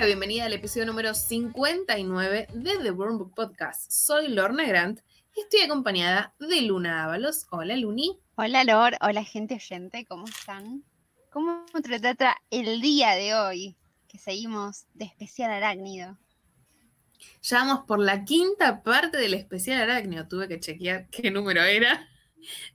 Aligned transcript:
la 0.00 0.04
bienvenida 0.04 0.44
al 0.44 0.52
episodio 0.52 0.84
número 0.84 1.14
59 1.14 2.48
de 2.52 2.76
The 2.82 2.90
Worm 2.90 3.16
Book 3.16 3.34
Podcast. 3.34 3.90
Soy 3.90 4.28
Lorna 4.28 4.66
Grant 4.66 5.00
y 5.34 5.40
estoy 5.40 5.60
acompañada 5.60 6.34
de 6.38 6.60
Luna 6.60 7.04
Ábalos. 7.04 7.46
Hola, 7.50 7.74
Luni. 7.76 8.20
Hola, 8.34 8.62
Lor. 8.64 8.98
Hola, 9.00 9.24
gente 9.24 9.54
oyente. 9.54 10.04
¿Cómo 10.04 10.26
están? 10.26 10.84
¿Cómo 11.32 11.64
te 11.72 11.98
trata 11.98 12.36
el 12.50 12.82
día 12.82 13.12
de 13.12 13.34
hoy? 13.36 13.76
Que 14.06 14.18
seguimos 14.18 14.84
de 14.92 15.06
especial 15.06 15.50
arácnido. 15.50 16.18
Ya 17.40 17.60
vamos 17.60 17.86
por 17.86 17.98
la 17.98 18.22
quinta 18.26 18.82
parte 18.82 19.16
del 19.16 19.32
especial 19.32 19.80
arácnido. 19.80 20.28
Tuve 20.28 20.46
que 20.46 20.60
chequear 20.60 21.08
qué 21.08 21.30
número 21.30 21.62
era. 21.62 22.06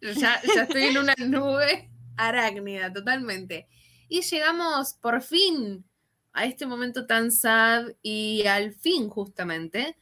Ya, 0.01 0.42
ya 0.56 0.64
estoy 0.64 0.86
en 0.86 0.97
una 0.97 1.14
nube 1.19 1.92
arácnida, 2.18 2.92
totalmente. 2.92 3.68
Y 4.10 4.21
llegamos 4.21 4.96
por 4.96 5.21
fin 5.21 5.86
a 6.34 6.46
este 6.46 6.66
momento 6.66 7.06
tan 7.06 7.32
sad 7.32 7.88
y 8.02 8.46
al 8.48 8.74
fin 8.74 9.10
justamente 9.10 9.98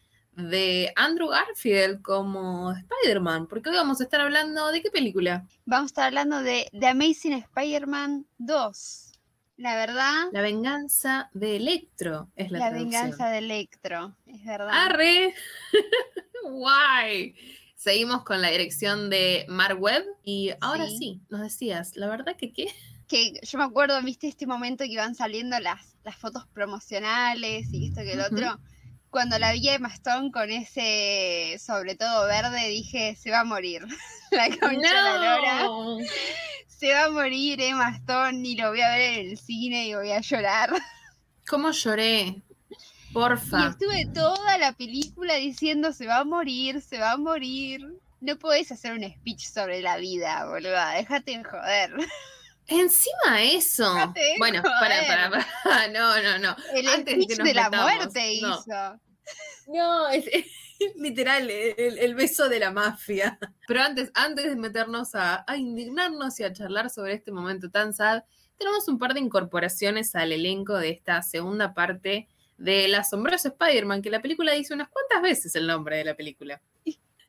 de 0.47 0.91
Andrew 0.95 1.29
Garfield 1.29 2.01
como 2.01 2.71
Spider-Man, 2.71 3.47
porque 3.47 3.69
hoy 3.69 3.75
vamos 3.75 3.99
a 3.99 4.03
estar 4.03 4.21
hablando 4.21 4.71
de 4.71 4.81
qué 4.81 4.89
película. 4.89 5.45
Vamos 5.65 5.85
a 5.85 5.91
estar 5.91 6.05
hablando 6.05 6.41
de 6.41 6.67
The 6.77 6.87
Amazing 6.87 7.33
Spider-Man 7.33 8.25
2. 8.37 9.05
La 9.57 9.75
verdad. 9.75 10.27
La 10.31 10.41
venganza 10.41 11.29
de 11.33 11.57
Electro 11.57 12.29
es 12.35 12.49
la 12.51 12.59
La 12.59 12.69
venganza 12.71 13.29
de 13.29 13.39
Electro, 13.39 14.15
es 14.25 14.43
verdad. 14.45 14.69
¡Arre! 14.71 15.33
¡Guay! 16.43 17.35
Seguimos 17.75 18.23
con 18.23 18.41
la 18.41 18.49
dirección 18.49 19.09
de 19.09 19.45
Mark 19.49 19.81
Webb 19.81 20.05
y 20.23 20.51
ahora 20.61 20.87
sí. 20.87 20.97
Sí. 20.97 21.21
nos 21.29 21.41
decías, 21.41 21.95
la 21.95 22.07
verdad 22.07 22.35
que 22.37 22.51
qué. 22.51 22.67
Que 23.07 23.39
yo 23.41 23.57
me 23.57 23.63
acuerdo, 23.63 24.01
viste, 24.01 24.27
este 24.27 24.45
momento 24.45 24.83
que 24.83 24.91
iban 24.91 25.15
saliendo 25.15 25.59
las, 25.59 25.88
las 26.03 26.15
fotos 26.15 26.47
promocionales 26.53 27.67
y 27.71 27.87
esto 27.87 28.01
que 28.01 28.13
el 28.13 28.21
otro. 28.21 28.59
Cuando 29.09 29.39
la 29.39 29.53
vi 29.53 29.67
a 29.69 29.75
Emma 29.75 29.89
Stone 29.89 30.31
con 30.31 30.51
ese, 30.51 31.59
sobre 31.59 31.95
todo 31.95 32.27
verde, 32.27 32.67
dije, 32.67 33.15
se 33.15 33.31
va 33.31 33.39
a 33.39 33.43
morir. 33.43 33.81
la 34.31 34.49
concha 34.49 34.69
de 34.69 34.79
la 34.79 35.17
lora. 35.17 35.63
¡No! 35.63 35.97
Se 36.67 36.93
va 36.93 37.05
a 37.05 37.09
morir 37.09 37.59
Emma 37.59 37.89
Stone 37.95 38.47
y 38.47 38.55
lo 38.55 38.69
voy 38.69 38.81
a 38.81 38.89
ver 38.89 39.19
en 39.19 39.29
el 39.31 39.37
cine 39.37 39.87
y 39.87 39.95
voy 39.95 40.11
a 40.11 40.21
llorar. 40.21 40.69
¿Cómo 41.47 41.71
lloré? 41.71 42.43
Y 43.09 43.13
Porfa. 43.13 43.69
estuve 43.69 44.05
toda 44.13 44.57
la 44.59 44.73
película 44.73 45.35
diciendo 45.35 45.91
se 45.91 46.05
va 46.05 46.19
a 46.19 46.23
morir, 46.23 46.81
se 46.81 46.99
va 46.99 47.13
a 47.13 47.17
morir. 47.17 47.99
No 48.21 48.37
podés 48.37 48.71
hacer 48.71 48.93
un 48.93 49.03
speech 49.03 49.45
sobre 49.45 49.81
la 49.81 49.97
vida, 49.97 50.45
boluda. 50.45 50.91
Déjate 50.91 51.37
de 51.37 51.43
joder. 51.43 51.95
Encima 52.69 53.41
eso. 53.41 53.93
De 54.13 54.35
Bueno, 54.37 54.61
para, 54.79 55.05
para, 55.07 55.29
para. 55.29 55.87
No, 55.89 56.21
no, 56.21 56.39
no. 56.39 56.55
El 56.73 56.87
Antes 56.87 57.17
de 57.17 57.25
que 57.27 57.35
speech 57.35 57.39
nos 57.39 57.47
de 57.47 57.53
la 57.53 57.69
metamos, 57.69 57.93
muerte 57.93 58.39
no. 58.41 58.59
hizo. 58.59 58.99
No, 59.67 60.09
es, 60.09 60.25
es 60.79 60.95
literal 60.95 61.49
el, 61.49 61.97
el 61.97 62.15
beso 62.15 62.49
de 62.49 62.59
la 62.59 62.71
mafia. 62.71 63.37
Pero 63.67 63.81
antes, 63.81 64.11
antes 64.13 64.45
de 64.45 64.55
meternos 64.55 65.15
a, 65.15 65.43
a 65.47 65.57
indignarnos 65.57 66.39
y 66.39 66.43
a 66.43 66.53
charlar 66.53 66.89
sobre 66.89 67.13
este 67.13 67.31
momento 67.31 67.69
tan 67.69 67.93
sad, 67.93 68.23
tenemos 68.57 68.87
un 68.87 68.99
par 68.99 69.13
de 69.13 69.21
incorporaciones 69.21 70.15
al 70.15 70.31
elenco 70.31 70.77
de 70.77 70.89
esta 70.89 71.21
segunda 71.21 71.73
parte 71.73 72.27
del 72.57 72.93
asombroso 72.93 73.47
Spider-Man, 73.47 74.01
que 74.01 74.09
la 74.09 74.21
película 74.21 74.51
dice 74.51 74.73
unas 74.73 74.89
cuantas 74.89 75.21
veces 75.21 75.55
el 75.55 75.65
nombre 75.65 75.97
de 75.97 76.03
la 76.03 76.15
película. 76.15 76.61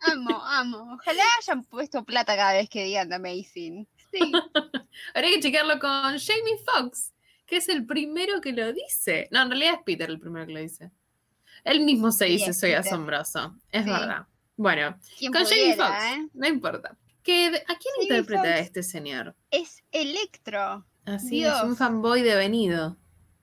Amo, 0.00 0.42
amo. 0.44 0.94
Ojalá 0.94 1.22
hayan 1.38 1.62
puesto 1.64 2.04
plata 2.04 2.34
cada 2.34 2.54
vez 2.54 2.68
que 2.68 2.84
digan 2.84 3.08
The 3.08 3.16
Amazing. 3.16 3.86
Sí. 4.12 4.18
Habría 5.14 5.30
que 5.30 5.40
chequearlo 5.40 5.78
con 5.78 5.90
Jamie 6.18 6.58
Foxx, 6.64 7.12
que 7.46 7.56
es 7.58 7.68
el 7.68 7.86
primero 7.86 8.40
que 8.40 8.52
lo 8.52 8.72
dice. 8.72 9.28
No, 9.30 9.42
en 9.42 9.50
realidad 9.50 9.74
es 9.74 9.80
Peter 9.84 10.10
el 10.10 10.18
primero 10.20 10.46
que 10.46 10.52
lo 10.52 10.60
dice. 10.60 10.90
Él 11.64 11.80
mismo 11.80 12.10
se 12.12 12.26
Sí, 12.26 12.32
dice 12.32 12.52
soy 12.54 12.70
Peter. 12.70 12.86
asombroso. 12.86 13.56
Es 13.70 13.84
Sí. 13.84 13.90
verdad. 13.90 14.26
Bueno, 14.56 14.98
con 15.32 15.44
Jamie 15.44 15.76
Foxx, 15.76 16.04
¿eh? 16.04 16.28
no 16.34 16.46
importa. 16.48 16.96
¿Qué- 17.22 17.46
¿A 17.46 17.50
quién 17.50 17.94
Jamie 17.96 18.02
interpreta 18.08 18.42
a 18.42 18.46
Foxx. 18.46 18.60
este 18.60 18.82
señor? 18.82 19.34
Es 19.50 19.82
Electro. 19.92 20.86
Así 21.04 21.44
es, 21.44 21.52
un 21.62 21.68
Dios. 21.68 21.78
fanboy 21.78 22.22
devenido. 22.22 22.96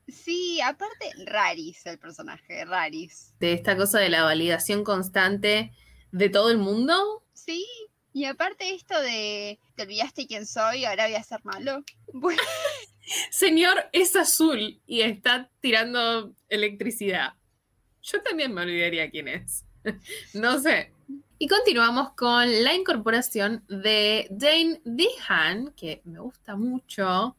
Sí, 0.08 0.62
aparte, 0.62 1.12
Raris 1.25 1.86
el 1.86 2.00
personaje, 2.00 2.63
Raris. 2.66 3.34
De 3.40 3.52
esta 3.53 3.75
cosa 3.75 4.00
de 4.00 4.09
la 4.09 4.24
validación 4.24 4.84
constante 4.84 5.72
de 6.12 6.30
todo 6.30 6.50
el 6.50 6.59
mundo. 6.59 7.24
Sí, 7.34 7.66
y 8.18 8.26
aparte 8.26 8.74
esto 8.74 9.00
de 9.00 9.60
te 9.76 9.84
olvidaste 9.84 10.26
quién 10.26 10.48
soy, 10.48 10.86
ahora 10.86 11.06
voy 11.06 11.16
a 11.16 11.24
ser 11.24 11.40
malo. 11.46 11.84
Bueno, 12.14 12.42
Señor, 13.30 13.90
es 13.92 14.16
azul 14.16 14.82
y 14.88 15.02
está 15.02 15.52
tirando 15.60 16.34
electricidad. 16.50 17.34
Yo 18.02 18.22
también 18.24 18.54
me 18.54 18.62
olvidaría 18.62 19.10
quién 19.12 19.28
es. 19.28 19.66
no 20.34 20.60
sé. 20.60 20.92
Y 21.38 21.48
continuamos 21.48 22.14
con 22.14 22.64
la 22.64 22.74
incorporación 22.74 23.64
de 23.68 24.26
Dane 24.32 24.82
Dehan, 24.84 25.74
que 25.76 26.02
me 26.06 26.20
gusta 26.20 26.56
mucho, 26.56 27.36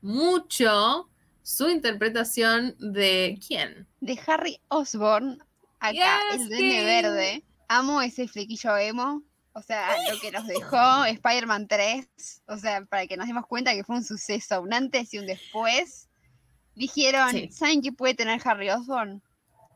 mucho 0.00 1.10
su 1.42 1.68
interpretación 1.68 2.74
de 2.78 3.38
quién. 3.46 3.86
de 4.00 4.18
Harry 4.26 4.60
Osborn, 4.68 5.42
acá, 5.78 5.92
Yes, 6.30 6.40
el 6.40 6.48
duende 6.48 6.56
King. 6.56 6.84
verde. 6.84 7.42
Amo 7.68 8.00
ese 8.00 8.28
flequillo 8.28 8.76
emo. 8.78 9.22
O 9.54 9.62
sea, 9.62 9.94
lo 10.10 10.18
que 10.18 10.30
nos 10.30 10.46
dejó 10.46 11.04
Spider-Man 11.04 11.68
3. 11.68 12.42
O 12.46 12.56
sea, 12.56 12.84
para 12.86 13.06
que 13.06 13.16
nos 13.16 13.26
demos 13.26 13.46
cuenta 13.46 13.74
que 13.74 13.84
fue 13.84 13.96
un 13.96 14.04
suceso, 14.04 14.60
un 14.62 14.72
antes 14.72 15.12
y 15.12 15.18
un 15.18 15.26
después. 15.26 16.08
Dijeron, 16.74 17.30
Sí. 17.30 17.50
¿saben 17.52 17.82
qué 17.82 17.92
puede 17.92 18.14
tener 18.14 18.40
Harry 18.44 18.70
Osborn? 18.70 19.22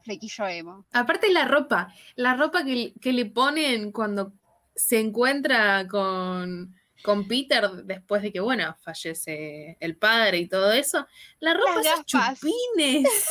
Flequillo 0.03 0.47
emo. 0.47 0.87
Aparte 0.93 1.29
la 1.31 1.45
ropa, 1.47 1.93
la 2.15 2.35
ropa 2.35 2.65
que, 2.65 2.95
que 3.01 3.13
le 3.13 3.27
ponen 3.27 3.93
cuando 3.93 4.33
se 4.75 5.01
encuentra 5.01 5.87
con, 5.89 6.75
con 7.03 7.27
Peter 7.29 7.69
después 7.85 8.23
de 8.23 8.33
que, 8.33 8.41
bueno, 8.41 8.75
fallece 8.81 9.77
el 9.81 9.97
padre 9.97 10.39
y 10.39 10.49
todo 10.49 10.73
eso. 10.73 11.07
La 11.41 11.53
ropa, 11.55 11.75
Las 11.77 11.87
esos 11.87 12.05
gafas. 12.13 12.39
chupines. 12.41 13.09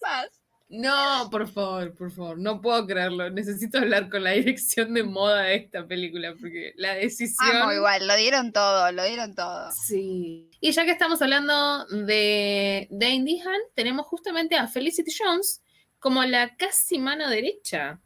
Gafas. 0.00 0.39
No, 0.72 1.28
por 1.32 1.48
favor, 1.48 1.92
por 1.96 2.12
favor, 2.12 2.38
no 2.38 2.60
puedo 2.60 2.86
creerlo. 2.86 3.28
Necesito 3.28 3.78
hablar 3.78 4.08
con 4.08 4.22
la 4.22 4.30
dirección 4.30 4.94
de 4.94 5.02
moda 5.02 5.42
de 5.42 5.56
esta 5.56 5.84
película 5.84 6.32
porque 6.40 6.72
la 6.76 6.94
decisión... 6.94 7.56
Amo 7.56 7.72
igual, 7.72 8.06
lo 8.06 8.14
dieron 8.16 8.52
todo, 8.52 8.92
lo 8.92 9.04
dieron 9.04 9.34
todo. 9.34 9.70
Sí. 9.72 10.48
Y 10.60 10.70
ya 10.70 10.84
que 10.84 10.92
estamos 10.92 11.20
hablando 11.22 11.86
de 11.86 12.86
Dane 12.90 13.24
Dehan, 13.24 13.60
tenemos 13.74 14.06
justamente 14.06 14.56
a 14.56 14.68
Felicity 14.68 15.10
Jones 15.18 15.60
como 15.98 16.24
la 16.24 16.54
casi 16.56 16.98
mano 16.98 17.28
derecha. 17.28 18.00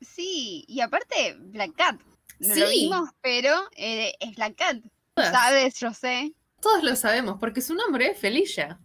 Sí, 0.00 0.64
y 0.66 0.80
aparte, 0.80 1.36
Black 1.38 1.74
Cat. 1.76 2.00
No 2.40 2.54
lo 2.54 2.66
Sí. 2.68 2.80
vimos, 2.80 3.10
pero 3.20 3.52
eh, 3.76 4.12
es 4.18 4.34
Black 4.34 4.56
Cat. 4.56 4.78
Todas. 5.14 5.30
Sabes, 5.32 5.78
yo 5.78 5.94
sé. 5.94 6.32
Todos 6.60 6.82
lo 6.82 6.96
sabemos 6.96 7.36
porque 7.38 7.60
su 7.60 7.74
nombre 7.74 8.08
es 8.08 8.18
Felicia. 8.18 8.80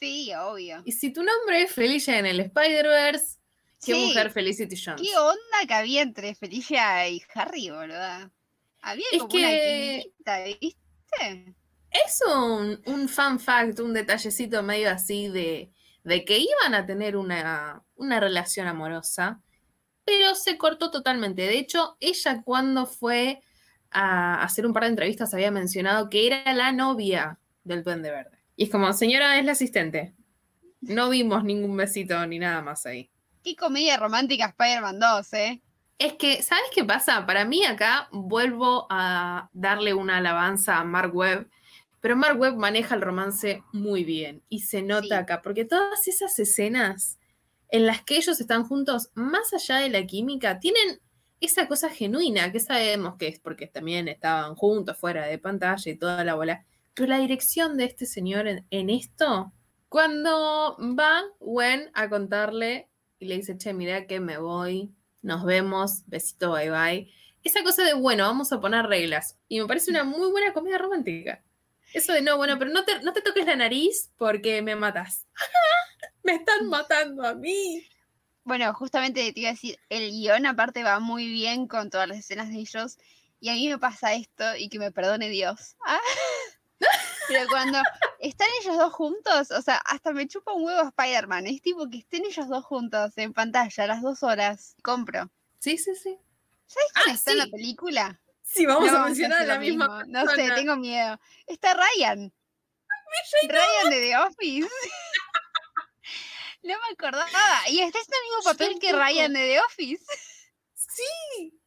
Sí, 0.00 0.32
obvio. 0.34 0.82
Y 0.84 0.92
si 0.92 1.12
tu 1.12 1.22
nombre 1.22 1.62
es 1.62 1.72
Felicia 1.72 2.18
en 2.18 2.26
el 2.26 2.40
Spider-Verse, 2.40 3.36
¿qué 3.84 3.94
Sí. 3.94 4.06
mujer 4.06 4.30
Felicity 4.30 4.76
Jones? 4.82 5.02
¿Qué 5.02 5.16
onda 5.16 5.66
que 5.68 5.74
había 5.74 6.02
entre 6.02 6.34
Felicia 6.34 7.06
y 7.08 7.22
Harry, 7.34 7.70
boluda? 7.70 8.30
Había 8.80 9.04
Es 9.12 9.18
como 9.18 9.28
que- 9.30 10.12
una 10.26 10.38
¿viste? 10.44 11.54
Es 11.90 12.22
un, 12.26 12.80
un 12.86 13.08
fun 13.08 13.38
fact, 13.40 13.80
un 13.80 13.92
detallecito 13.92 14.62
medio 14.62 14.90
así 14.90 15.28
de, 15.28 15.70
de 16.04 16.24
que 16.24 16.38
iban 16.38 16.74
a 16.74 16.86
tener 16.86 17.16
una, 17.16 17.82
una 17.96 18.20
relación 18.20 18.68
amorosa, 18.68 19.42
pero 20.04 20.34
se 20.34 20.56
cortó 20.56 20.90
totalmente. 20.90 21.42
De 21.42 21.58
hecho, 21.58 21.96
ella 22.00 22.42
cuando 22.42 22.86
fue 22.86 23.40
a 23.90 24.42
hacer 24.44 24.64
un 24.66 24.72
par 24.72 24.84
de 24.84 24.90
entrevistas 24.90 25.34
había 25.34 25.50
mencionado 25.50 26.08
que 26.08 26.26
era 26.28 26.54
la 26.54 26.70
novia 26.72 27.38
del 27.64 27.82
Duende 27.82 28.10
Verde. 28.12 28.39
Y 28.60 28.64
es 28.64 28.70
como, 28.70 28.92
señora, 28.92 29.38
es 29.38 29.44
la 29.46 29.52
asistente. 29.52 30.12
No 30.82 31.08
vimos 31.08 31.44
ningún 31.44 31.74
besito 31.78 32.26
ni 32.26 32.38
nada 32.38 32.60
más 32.60 32.84
ahí. 32.84 33.10
Qué 33.42 33.56
comedia 33.56 33.96
romántica 33.96 34.48
Spider-Man 34.48 35.00
2, 35.00 35.32
¿eh? 35.32 35.62
Es 35.96 36.12
que, 36.12 36.42
¿sabes 36.42 36.64
qué 36.74 36.84
pasa? 36.84 37.24
Para 37.24 37.46
mí 37.46 37.64
acá 37.64 38.10
vuelvo 38.12 38.86
a 38.90 39.48
darle 39.54 39.94
una 39.94 40.18
alabanza 40.18 40.76
a 40.76 40.84
Mark 40.84 41.16
Webb, 41.16 41.48
pero 42.02 42.16
Mark 42.16 42.38
Webb 42.38 42.56
maneja 42.58 42.94
el 42.94 43.00
romance 43.00 43.62
muy 43.72 44.04
bien 44.04 44.42
y 44.50 44.58
se 44.58 44.82
nota 44.82 45.06
Sí. 45.06 45.14
acá, 45.14 45.40
porque 45.40 45.64
todas 45.64 46.06
esas 46.06 46.38
escenas 46.38 47.18
en 47.70 47.86
las 47.86 48.02
que 48.02 48.18
ellos 48.18 48.42
están 48.42 48.64
juntos, 48.64 49.08
más 49.14 49.54
allá 49.54 49.76
de 49.78 49.88
la 49.88 50.04
química, 50.04 50.60
tienen 50.60 51.00
esa 51.40 51.66
cosa 51.66 51.88
genuina 51.88 52.52
que 52.52 52.60
sabemos 52.60 53.16
que 53.16 53.28
es 53.28 53.40
porque 53.40 53.68
también 53.68 54.06
estaban 54.08 54.54
juntos 54.54 54.98
fuera 54.98 55.24
de 55.24 55.38
pantalla 55.38 55.90
y 55.90 55.96
toda 55.96 56.24
la 56.24 56.34
bola. 56.34 56.66
Pero 56.94 57.08
la 57.08 57.18
dirección 57.18 57.76
de 57.76 57.84
este 57.84 58.06
señor 58.06 58.46
en, 58.48 58.90
esto, 58.90 59.52
cuando 59.88 60.76
va 60.98 61.22
Gwen 61.38 61.90
a 61.94 62.08
contarle 62.08 62.88
y 63.18 63.26
le 63.26 63.36
dice, 63.36 63.56
che, 63.56 63.72
mira 63.72 64.06
que 64.06 64.20
me 64.20 64.38
voy, 64.38 64.92
nos 65.22 65.44
vemos, 65.44 66.02
besito, 66.06 66.52
bye 66.52 66.70
bye. 66.70 67.12
Esa 67.42 67.62
cosa 67.62 67.84
de, 67.84 67.94
bueno, 67.94 68.24
vamos 68.24 68.52
a 68.52 68.60
poner 68.60 68.86
reglas. 68.86 69.38
Y 69.48 69.60
me 69.60 69.66
parece 69.66 69.90
una 69.90 70.04
muy 70.04 70.30
buena 70.30 70.52
comedia 70.52 70.78
romántica. 70.78 71.42
Eso 71.92 72.12
de, 72.12 72.22
no, 72.22 72.36
bueno, 72.36 72.58
pero 72.58 72.70
no 72.70 72.84
te, 72.84 73.00
no 73.02 73.12
te 73.12 73.22
toques 73.22 73.46
la 73.46 73.56
nariz 73.56 74.10
porque 74.16 74.62
me 74.62 74.76
matas. 74.76 75.26
Me 76.22 76.34
están 76.34 76.68
matando 76.68 77.26
a 77.26 77.34
mí. 77.34 77.82
Bueno, 78.44 78.72
justamente 78.74 79.32
te 79.32 79.40
iba 79.40 79.48
a 79.50 79.52
decir, 79.52 79.78
el 79.88 80.10
guion 80.10 80.44
aparte 80.44 80.82
va 80.82 81.00
muy 81.00 81.28
bien 81.28 81.66
con 81.66 81.88
todas 81.88 82.08
las 82.08 82.18
escenas 82.18 82.50
de 82.50 82.56
ellos. 82.56 82.98
Y 83.40 83.48
a 83.48 83.54
mí 83.54 83.68
me 83.68 83.78
pasa 83.78 84.12
esto, 84.12 84.44
y 84.56 84.68
que 84.68 84.78
me 84.78 84.92
perdone 84.92 85.30
Dios. 85.30 85.76
Pero 87.28 87.48
cuando 87.48 87.80
están 88.18 88.48
ellos 88.60 88.76
dos 88.76 88.92
juntos, 88.92 89.50
o 89.50 89.62
sea, 89.62 89.76
hasta 89.76 90.12
me 90.12 90.26
chupa 90.26 90.52
un 90.52 90.64
huevo 90.64 90.88
Spider-Man. 90.88 91.46
Es 91.46 91.62
tipo 91.62 91.88
que 91.88 91.98
estén 91.98 92.24
ellos 92.24 92.48
dos 92.48 92.64
juntos 92.64 93.12
en 93.16 93.32
pantalla 93.32 93.86
las 93.86 94.02
dos 94.02 94.22
horas. 94.22 94.76
Compro. 94.82 95.30
Sí, 95.58 95.78
sí, 95.78 95.94
sí. 95.94 96.18
¿Sabes 96.66 96.92
quién 96.94 97.10
Ah, 97.10 97.12
está 97.14 97.32
en 97.32 97.38
la 97.38 97.46
película? 97.46 98.20
Sí, 98.42 98.66
vamos 98.66 98.90
No 98.90 98.98
a 98.98 99.04
mencionar 99.06 99.42
a 99.42 99.44
la 99.44 99.54
lo 99.54 99.60
misma 99.60 100.02
mismo. 100.02 100.12
No 100.12 100.26
sé, 100.34 100.50
tengo 100.54 100.76
miedo. 100.76 101.20
Está 101.46 101.74
Ryan. 101.74 102.32
Ryan 103.48 103.90
de 103.90 104.00
The 104.00 104.16
Office. 104.18 104.68
No 106.62 106.74
me 106.74 106.92
acordaba. 106.92 107.30
Y 107.68 107.80
está 107.80 107.98
en 107.98 108.04
el 108.04 108.22
mismo 108.24 108.42
Yo 108.44 108.50
papel 108.50 108.78
que. 108.78 108.92
Ryan 108.92 109.32
de 109.32 109.40
The 109.40 109.60
Office. 109.60 110.04
Sí. 110.74 111.59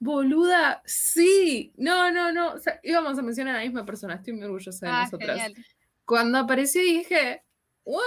Boluda, 0.00 0.82
sí. 0.86 1.72
No, 1.76 2.10
no, 2.10 2.32
no. 2.32 2.54
O 2.54 2.58
sea, 2.58 2.80
íbamos 2.82 3.18
a 3.18 3.22
mencionar 3.22 3.54
a 3.54 3.58
la 3.58 3.64
misma 3.64 3.84
persona. 3.84 4.14
Estoy 4.14 4.32
muy 4.32 4.44
orgullosa 4.44 4.86
de 4.86 4.92
Ah, 4.92 5.04
nosotras. 5.04 5.40
genial. 5.42 5.66
Cuando 6.06 6.38
apareció 6.38 6.80
dije, 6.82 7.44
¿what? 7.84 8.02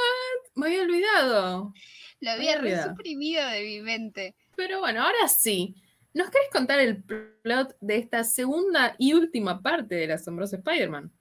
Me 0.55 0.65
había 0.67 0.81
olvidado. 0.81 1.73
Lo 2.19 2.31
había 2.31 2.57
Olvidado. 2.57 2.83
resuprimido 2.89 3.47
de 3.47 3.63
mi 3.63 3.81
mente. 3.81 4.35
Pero 4.55 4.79
bueno, 4.79 5.03
ahora 5.03 5.27
sí. 5.27 5.75
¿Nos 6.13 6.29
querés 6.29 6.49
contar 6.51 6.79
el 6.79 7.03
plot 7.03 7.75
de 7.81 7.97
esta 7.97 8.23
segunda 8.23 8.95
y 8.99 9.13
última 9.13 9.61
parte 9.61 9.95
del 9.95 10.11
asombroso 10.11 10.55
Spider-Man? 10.57 11.11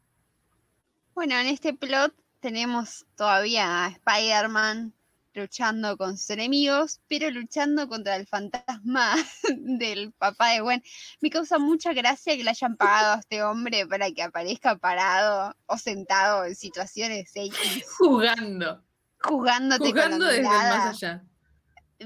Bueno, 1.15 1.39
en 1.39 1.47
este 1.49 1.73
plot 1.75 2.15
tenemos 2.41 3.07
todavía 3.17 3.85
a 3.87 3.89
Spider-Man 3.89 4.93
luchando 5.35 5.97
con 5.97 6.19
sus 6.19 6.31
enemigos, 6.31 7.01
pero 7.09 7.31
luchando 7.31 7.89
contra 7.89 8.17
el 8.17 8.27
fantasma 8.27 9.15
del 9.57 10.13
papá 10.13 10.51
de 10.51 10.61
Gwen. 10.61 10.83
Me 11.21 11.31
causa 11.31 11.59
mucha 11.59 11.93
gracia 11.93 12.37
que 12.37 12.45
le 12.45 12.51
hayan 12.51 12.77
pagado 12.77 13.15
a 13.15 13.21
este 13.21 13.43
hombre 13.43 13.87
para 13.87 14.11
que 14.11 14.23
aparezca 14.23 14.77
parado 14.77 15.57
o 15.67 15.79
sentado 15.79 16.45
en 16.45 16.55
situaciones 16.55 17.31
X, 17.35 17.55
Jugando. 17.99 18.83
jugándote 19.21 19.91
Jugando 19.91 20.27
desde 20.27 20.43
más 20.43 21.03
allá. 21.03 21.25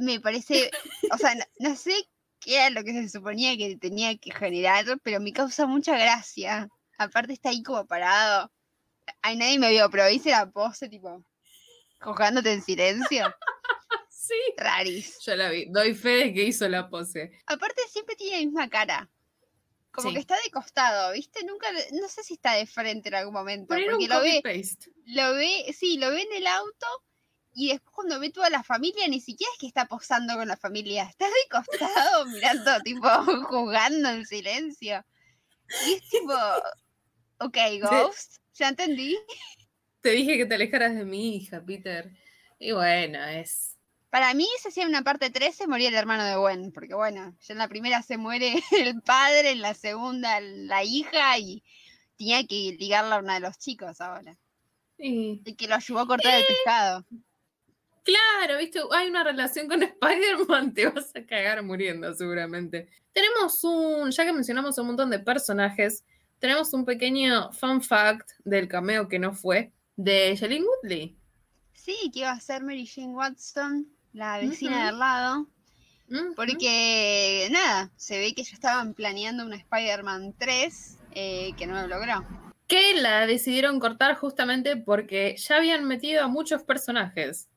Me 0.01 0.21
parece, 0.21 0.71
o 1.11 1.17
sea, 1.17 1.35
no, 1.35 1.45
no 1.59 1.75
sé 1.75 1.95
qué 2.39 2.57
era 2.57 2.71
lo 2.71 2.85
que 2.85 2.93
se 2.93 3.09
suponía 3.09 3.57
que 3.57 3.77
tenía 3.77 4.17
que 4.19 4.31
generar, 4.31 4.85
pero 5.03 5.21
me 5.21 5.33
causa 5.33 5.67
mucha 5.67 5.97
gracia. 5.97 6.69
Aparte 6.99 7.33
está 7.33 7.49
ahí 7.49 7.63
como 7.63 7.87
parado. 7.87 8.53
Ay, 9.23 9.37
nadie 9.37 9.59
me 9.59 9.71
vio, 9.71 9.89
pero 9.91 10.09
hice 10.11 10.31
la 10.31 10.51
pose, 10.51 10.89
tipo, 10.89 11.25
jugándote 12.13 12.53
en 12.53 12.63
silencio. 12.63 13.35
Sí. 14.09 14.35
Raris. 14.57 15.21
Yo 15.25 15.37
la 15.37 15.51
vi. 15.51 15.67
Doy 15.67 15.95
fe 15.95 16.09
de 16.09 16.35
que 16.35 16.43
hizo 16.43 16.69
la 16.69 16.89
pose. 16.89 17.31
Aparte 17.47 17.81
siempre 17.89 18.17
tiene 18.17 18.39
la 18.39 18.45
misma 18.45 18.69
cara. 18.69 19.09
Como 19.93 20.09
Sí. 20.09 20.15
que 20.15 20.21
está 20.21 20.35
de 20.43 20.51
costado, 20.51 21.13
¿viste? 21.13 21.45
Nunca, 21.45 21.69
no 21.93 22.09
sé 22.09 22.25
si 22.25 22.35
está 22.35 22.55
de 22.55 22.67
frente 22.67 23.09
en 23.09 23.15
algún 23.15 23.35
momento. 23.35 23.73
Un 23.73 23.85
Porque 23.89 24.09
lo 24.09 24.21
ve, 24.21 24.43
lo 25.05 25.33
ve, 25.35 25.73
sí, 25.79 25.97
lo 25.99 26.11
ve 26.11 26.23
en 26.23 26.33
el 26.39 26.47
auto 26.49 26.87
y 27.55 27.69
después 27.69 27.95
cuando 27.95 28.19
ve 28.19 28.31
toda 28.31 28.51
la 28.51 28.65
familia, 28.65 29.07
ni 29.07 29.21
siquiera 29.21 29.51
es 29.53 29.61
que 29.61 29.69
está 29.69 29.87
posando 29.87 30.35
con 30.35 30.49
la 30.49 30.57
familia, 30.57 31.05
está 31.05 31.27
de 31.27 31.49
costado 31.49 32.27
mirando, 32.27 32.81
tipo, 32.81 33.09
jugando 33.47 34.09
en 34.09 34.27
silencio. 34.27 35.05
Y 35.87 35.93
es 35.93 36.09
tipo, 36.09 36.35
ok, 37.39 37.57
Ghost, 37.81 38.39
ya 38.55 38.71
entendí. 38.71 39.17
Te 40.07 40.13
dije 40.13 40.37
que 40.37 40.47
te 40.47 40.55
alejaras 40.55 40.95
de 40.95 41.05
mi 41.05 41.35
hija, 41.35 41.61
Peter. 41.67 42.13
Y 42.61 42.71
bueno, 42.71 43.25
es. 43.25 43.77
Para 44.09 44.35
mí, 44.35 44.47
si 44.63 44.69
hacía 44.69 44.87
una 44.87 45.03
parte 45.03 45.31
3, 45.31 45.53
se 45.53 45.67
moría 45.67 45.89
el 45.89 45.97
hermano 45.97 46.25
de 46.25 46.37
Gwen, 46.37 46.71
porque 46.71 46.95
bueno, 46.95 47.35
ya 47.41 47.55
en 47.55 47.59
la 47.59 47.67
primera 47.67 48.01
se 48.03 48.17
muere 48.17 48.55
el 48.71 49.03
padre, 49.03 49.51
en 49.51 49.63
la 49.63 49.75
segunda 49.75 50.39
la 50.41 50.85
hija 50.85 51.37
y 51.41 51.65
tenía 52.17 52.47
que 52.47 52.77
ligarla 52.79 53.17
a 53.17 53.19
uno 53.19 53.35
de 53.35 53.41
los 53.41 53.59
chicos 53.59 54.01
ahora, 54.01 54.37
y- 54.97 55.43
el 55.45 55.57
que 55.57 55.67
lo 55.67 55.75
ayudó 55.75 55.99
a 55.99 56.07
cortar 56.07 56.39
el 56.39 56.47
pescado. 56.47 57.05
Claro, 58.05 58.59
viste, 58.61 58.79
hay 58.93 59.09
una 59.11 59.25
relación 59.25 59.67
con 59.67 59.83
Spider-Man, 59.83 60.73
te 60.73 60.87
vas 60.89 61.11
a 61.17 61.27
cagar 61.27 61.65
muriendo 61.65 62.15
seguramente. 62.15 62.89
Tenemos 63.13 63.65
un, 63.65 64.13
ya 64.13 64.25
que 64.25 64.33
mencionamos 64.33 64.79
un 64.79 64.87
montón 64.87 65.11
de 65.11 65.19
personajes, 65.19 66.05
tenemos 66.39 66.73
un 66.73 66.85
pequeño 66.85 67.51
fun 67.51 67.83
fact 67.83 68.31
del 68.45 68.69
cameo 68.69 69.09
que 69.09 69.19
no 69.19 69.33
fue 69.35 69.73
de 69.97 70.37
Shailene 70.37 70.65
Woodley. 70.65 71.17
Sí, 71.73 72.11
que 72.13 72.21
iba 72.21 72.31
a 72.31 72.41
ser 72.41 72.63
Mary 72.63 72.87
Jane 72.87 73.15
Watson, 73.15 73.89
la 74.13 74.39
vecina 74.39 74.73
Ujú. 74.73 74.81
de 74.81 74.89
al 74.89 74.99
lado, 74.99 75.47
porque 76.37 77.49
nada, 77.51 77.91
se 77.97 78.19
ve 78.19 78.35
que 78.35 78.45
ya 78.45 78.55
estaban 78.55 78.95
planeando 78.95 79.45
una 79.45 79.57
Spider-Man 79.57 80.35
3 80.39 80.99
eh, 81.13 81.53
que 81.57 81.67
no 81.67 81.81
lo 81.81 81.89
logró. 81.89 82.25
Que 82.67 82.95
la 82.95 83.27
decidieron 83.27 83.81
cortar 83.81 84.17
justamente 84.17 84.77
porque 84.77 85.37
ya 85.37 85.57
habían 85.57 85.85
metido 85.85 86.23
a 86.23 86.29
muchos 86.29 86.63
personajes. 86.63 87.49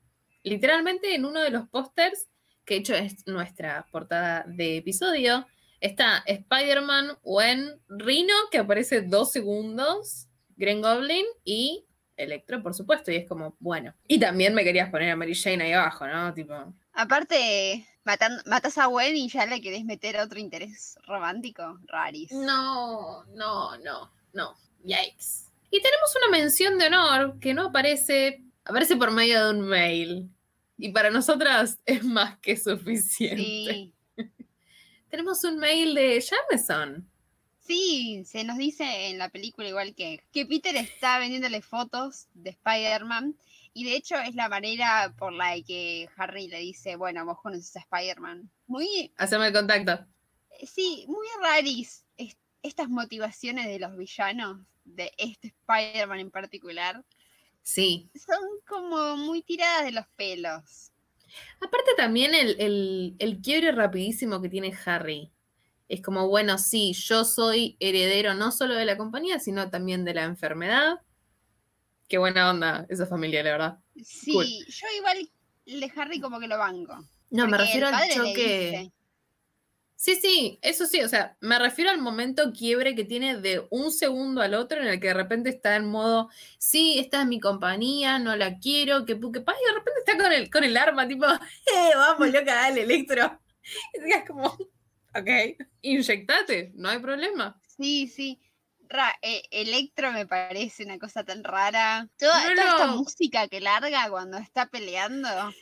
Literalmente 0.43 1.15
en 1.15 1.25
uno 1.25 1.41
de 1.41 1.49
los 1.49 1.67
pósters, 1.67 2.27
que 2.65 2.75
de 2.75 2.79
hecho 2.81 2.95
es 2.95 3.27
nuestra 3.27 3.87
portada 3.91 4.45
de 4.47 4.77
episodio, 4.77 5.45
está 5.81 6.23
Spider-Man, 6.25 7.17
Gwen, 7.23 7.79
Rhino, 7.87 8.33
que 8.51 8.59
aparece 8.59 9.01
dos 9.01 9.31
segundos, 9.31 10.27
Green 10.55 10.81
Goblin 10.81 11.25
y 11.43 11.85
Electro, 12.19 12.61
por 12.61 12.73
supuesto. 12.73 13.11
Y 13.11 13.15
es 13.15 13.27
como, 13.27 13.55
bueno. 13.59 13.93
Y 14.07 14.19
también 14.19 14.53
me 14.53 14.63
querías 14.63 14.89
poner 14.89 15.11
a 15.11 15.15
Mary 15.15 15.35
Jane 15.35 15.63
ahí 15.63 15.73
abajo, 15.73 16.07
¿no? 16.07 16.33
Tipo, 16.33 16.73
Aparte, 16.93 17.87
matan, 18.03 18.41
matas 18.45 18.77
a 18.77 18.87
Gwen 18.87 19.15
y 19.15 19.29
ya 19.29 19.45
le 19.45 19.61
querés 19.61 19.85
meter 19.85 20.17
otro 20.17 20.37
interés 20.37 20.97
romántico, 21.07 21.79
raris. 21.87 22.31
No, 22.31 23.23
no, 23.27 23.77
no, 23.77 24.11
no. 24.33 24.55
Yikes. 24.83 25.49
Y 25.71 25.81
tenemos 25.81 26.13
una 26.17 26.37
mención 26.37 26.77
de 26.77 26.87
honor 26.87 27.39
que 27.39 27.53
no 27.53 27.67
aparece, 27.67 28.43
aparece 28.65 28.95
por 28.95 29.11
medio 29.11 29.45
de 29.45 29.51
un 29.51 29.61
mail. 29.61 30.29
Y 30.77 30.91
para 30.91 31.09
nosotras 31.09 31.79
es 31.85 32.03
más 32.03 32.37
que 32.39 32.57
suficiente. 32.57 33.43
Sí, 33.43 33.93
Tenemos 35.09 35.43
un 35.43 35.57
mail 35.57 35.95
de 35.95 36.21
Jameson. 36.21 37.09
Sí, 37.69 38.23
se 38.25 38.43
nos 38.43 38.57
dice 38.57 39.09
en 39.09 39.19
la 39.19 39.29
película 39.29 39.67
igual 39.67 39.93
que, 39.93 40.23
que 40.31 40.45
Peter 40.47 40.75
está 40.75 41.19
vendiéndole 41.19 41.61
fotos 41.61 42.27
de 42.33 42.49
Spider-Man 42.49 43.37
y 43.73 43.83
de 43.85 43.95
hecho 43.95 44.15
es 44.15 44.33
la 44.33 44.49
manera 44.49 45.13
por 45.17 45.31
la 45.31 45.53
que 45.61 46.09
Harry 46.17 46.47
le 46.47 46.59
dice, 46.59 46.95
bueno, 46.95 47.23
vos 47.25 47.37
conoces 47.41 47.75
a 47.75 47.79
Spider-Man. 47.81 48.49
Muy, 48.65 49.13
Haceme 49.17 49.47
el 49.47 49.53
contacto. 49.53 50.03
sí, 50.65 51.05
muy 51.07 51.27
raris 51.43 52.05
es- 52.17 52.35
estas 52.63 52.89
motivaciones 52.89 53.67
de 53.67 53.77
los 53.79 53.95
villanos, 53.95 54.57
de 54.83 55.11
este 55.17 55.49
Spider-Man 55.49 56.19
en 56.19 56.31
particular, 56.31 57.05
Sí. 57.61 58.09
son 58.15 58.41
como 58.67 59.15
muy 59.17 59.43
tiradas 59.43 59.85
de 59.85 59.91
los 59.91 60.07
pelos. 60.15 60.91
Aparte 61.61 61.91
también 61.95 62.33
el, 62.33 62.55
el, 62.59 63.15
el 63.19 63.39
quiebre 63.41 63.71
rapidísimo 63.71 64.41
que 64.41 64.49
tiene 64.49 64.73
Harry. 64.85 65.31
Es 65.89 66.01
como, 66.01 66.27
bueno, 66.27 66.57
sí, 66.57 66.93
yo 66.93 67.25
soy 67.25 67.75
heredero 67.79 68.35
no 68.35 68.51
solo 68.51 68.75
de 68.75 68.85
la 68.85 68.95
compañía, 68.95 69.39
sino 69.39 69.69
también 69.69 70.05
de 70.05 70.13
la 70.13 70.23
enfermedad. 70.23 70.99
Qué 72.07 72.17
buena 72.17 72.49
onda 72.49 72.85
esa 72.89 73.07
familia, 73.07 73.43
la 73.43 73.51
verdad. 73.51 73.79
Sí, 74.03 74.31
Cool. 74.33 74.45
yo 74.45 74.87
igual 74.97 75.29
de 75.65 75.91
Harry 75.95 76.19
como 76.19 76.39
que 76.39 76.47
lo 76.47 76.57
banco. 76.57 77.05
No, 77.31 77.47
me 77.47 77.57
refiero 77.57 77.87
al 77.87 78.09
choque. 78.09 78.91
Sí, 79.95 80.15
sí, 80.15 80.59
eso 80.61 80.85
sí, 80.85 81.01
o 81.01 81.09
sea, 81.09 81.35
me 81.41 81.59
refiero 81.59 81.91
al 81.91 81.99
momento 81.99 82.53
quiebre 82.53 82.95
que 82.95 83.03
tiene 83.03 83.35
de 83.37 83.67
un 83.69 83.91
segundo 83.91 84.41
al 84.41 84.53
otro 84.53 84.79
en 84.79 84.87
el 84.87 84.99
que 85.01 85.07
de 85.07 85.13
repente 85.13 85.49
está 85.49 85.75
en 85.75 85.89
modo, 85.89 86.29
sí, 86.57 86.97
esta 86.99 87.21
es 87.21 87.27
mi 87.27 87.41
compañía, 87.41 88.17
no 88.17 88.33
la 88.37 88.59
quiero, 88.59 89.05
que 89.05 89.17
pu, 89.17 89.29
que 89.33 89.41
pa, 89.41 89.53
y 89.61 89.65
de 89.67 89.73
repente 89.73 89.99
está 89.99 90.17
con 90.17 90.31
el, 90.31 90.49
con 90.49 90.63
el 90.63 90.77
arma, 90.77 91.05
tipo, 91.05 91.25
eh, 91.75 91.91
vamos, 91.95 92.29
loca, 92.29 92.55
dale, 92.55 92.83
Electro. 92.83 93.41
Y 93.93 94.09
quedas 94.09 94.23
como, 94.25 94.57
ok, 95.15 95.57
inyectate, 95.81 96.71
no 96.75 96.89
hay 96.89 96.99
problema. 96.99 97.59
Sí, 97.67 98.07
sí. 98.07 98.39
Ra- 98.87 99.17
eh, 99.21 99.43
Electro 99.51 100.11
me 100.11 100.25
parece 100.25 100.83
una 100.83 100.97
cosa 100.97 101.23
tan 101.23 101.43
rara. 101.43 102.07
Toda, 102.17 102.49
No, 102.49 102.55
toda 102.55 102.69
esta 102.71 102.87
no. 102.87 102.97
música 102.97 103.47
que 103.47 103.59
larga 103.61 104.09
cuando 104.09 104.37
está 104.37 104.67
peleando. 104.67 105.29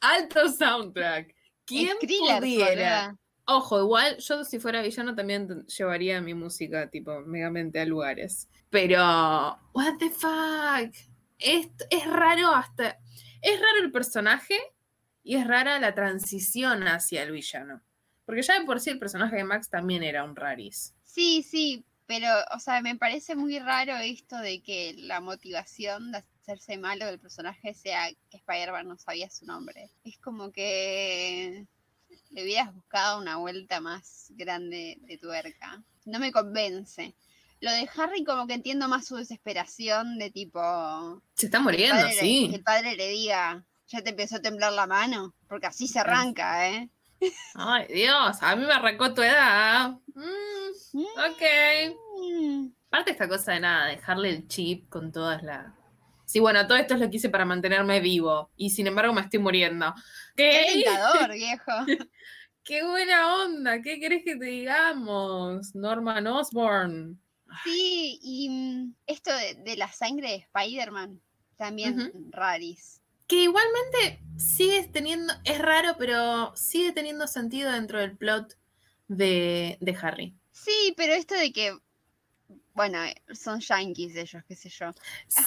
Alto 0.00 0.48
soundtrack. 0.48 1.34
¿Quién 1.66 1.96
pudiera? 2.00 2.40
boluda. 2.40 3.16
Ojo, 3.46 3.80
igual 3.80 4.16
yo 4.18 4.44
si 4.44 4.60
fuera 4.60 4.80
villano 4.80 5.14
también 5.14 5.66
llevaría 5.66 6.20
mi 6.20 6.34
música 6.34 6.88
tipo 6.88 7.20
megamente 7.22 7.80
a 7.80 7.84
lugares. 7.84 8.48
Pero, 8.70 9.58
what 9.74 9.98
the 9.98 10.08
fuck? 10.10 10.94
Es, 11.38 11.68
es 11.90 12.06
raro 12.06 12.54
hasta... 12.54 12.96
Es 13.42 13.60
raro 13.60 13.78
el 13.82 13.90
personaje 13.90 14.56
y 15.22 15.36
es 15.36 15.46
rara 15.46 15.78
la 15.78 15.94
transición 15.94 16.86
hacia 16.88 17.22
el 17.22 17.32
villano. 17.32 17.82
Porque 18.24 18.42
ya 18.42 18.58
de 18.58 18.64
por 18.64 18.80
sí 18.80 18.90
el 18.90 18.98
personaje 18.98 19.36
de 19.36 19.44
Max 19.44 19.68
también 19.68 20.02
era 20.02 20.24
un 20.24 20.36
raris. 20.36 20.94
Sí, 21.02 21.42
sí, 21.42 21.84
pero, 22.06 22.26
o 22.54 22.58
sea, 22.58 22.80
me 22.82 22.96
parece 22.96 23.36
muy 23.36 23.58
raro 23.58 23.96
esto 23.96 24.36
de 24.38 24.62
que 24.62 24.94
la 24.96 25.20
motivación 25.20 26.12
de 26.12 26.18
hacerse 26.18 26.76
malo 26.76 27.06
del 27.06 27.20
personaje 27.20 27.74
sea 27.74 28.10
que 28.30 28.36
Spider-Man 28.36 28.88
no 28.88 28.98
sabía 28.98 29.30
su 29.30 29.46
nombre. 29.46 29.90
Es 30.04 30.18
como 30.18 30.50
que 30.50 31.66
le 32.30 32.42
hubieras 32.42 32.74
buscado 32.74 33.20
una 33.20 33.36
vuelta 33.36 33.80
más 33.80 34.26
grande 34.30 34.98
de 35.02 35.18
tuerca. 35.18 35.82
No 36.04 36.18
me 36.18 36.32
convence. 36.32 37.14
Lo 37.60 37.70
de 37.70 37.88
Harry 37.94 38.24
como 38.24 38.46
que 38.46 38.54
entiendo 38.54 38.88
más 38.88 39.06
su 39.06 39.16
desesperación 39.16 40.18
de 40.18 40.30
tipo... 40.30 41.22
Se 41.34 41.46
está 41.46 41.60
muriendo, 41.60 42.02
padre 42.02 42.14
sí. 42.14 42.48
que 42.50 42.56
el 42.56 42.62
padre 42.64 42.96
le 42.96 43.08
diga, 43.08 43.64
ya 43.90 44.02
te 44.02 44.10
empezó 44.10 44.36
a 44.36 44.40
temblar 44.40 44.72
la 44.72 44.86
mano, 44.86 45.34
porque 45.48 45.66
así 45.66 45.88
se 45.88 45.98
arranca, 45.98 46.68
¿eh? 46.68 46.88
Ay, 47.54 47.86
Dios, 47.92 48.38
a 48.40 48.56
mí 48.56 48.64
me 48.64 48.72
arrancó 48.72 49.12
tu 49.12 49.22
edad. 49.22 49.90
Mm, 50.14 50.98
ok. 50.98 51.42
Mm. 52.16 52.68
Aparte 52.86 53.10
esta 53.10 53.28
cosa 53.28 53.52
de 53.52 53.60
nada, 53.60 53.86
dejarle 53.86 54.30
el 54.30 54.48
chip 54.48 54.88
con 54.88 55.12
todas 55.12 55.42
las... 55.42 55.74
Sí, 56.24 56.38
bueno, 56.38 56.66
todo 56.66 56.78
esto 56.78 56.96
lo 56.96 57.10
quise 57.10 57.28
para 57.28 57.44
mantenerme 57.44 57.98
vivo 57.98 58.50
y 58.56 58.70
sin 58.70 58.86
embargo 58.86 59.12
me 59.12 59.22
estoy 59.22 59.40
muriendo. 59.40 59.92
Qué 60.36 60.66
¿Qué? 60.72 60.82
tentador, 60.84 61.32
viejo. 61.32 61.72
¡Qué 62.62 62.84
buena 62.84 63.42
onda! 63.42 63.82
¿Qué 63.82 63.98
querés 63.98 64.22
que 64.24 64.36
te 64.36 64.44
digamos? 64.44 65.74
Norman 65.74 66.26
Osborn. 66.28 67.20
Sí, 67.64 68.20
y 68.22 68.48
mm, 68.48 68.94
esto 69.06 69.32
de, 69.34 69.54
de 69.64 69.76
la 69.76 69.90
sangre 69.90 70.28
de 70.30 70.36
Spider-Man, 70.36 71.20
también 71.56 72.12
raris. 72.30 72.99
Que 73.30 73.44
igualmente 73.44 74.20
sigue 74.36 74.88
teniendo, 74.92 75.32
es 75.44 75.58
raro, 75.60 75.94
pero 75.96 76.52
sigue 76.56 76.90
teniendo 76.90 77.28
sentido 77.28 77.70
dentro 77.70 78.00
del 78.00 78.16
plot 78.16 78.56
de, 79.06 79.78
de 79.80 79.98
Harry. 80.02 80.34
Sí, 80.50 80.94
pero 80.96 81.12
esto 81.12 81.36
de 81.36 81.52
que, 81.52 81.78
bueno, 82.74 82.98
son 83.32 83.60
yankees 83.60 84.16
ellos, 84.16 84.42
qué 84.48 84.56
sé 84.56 84.68
yo. 84.68 84.90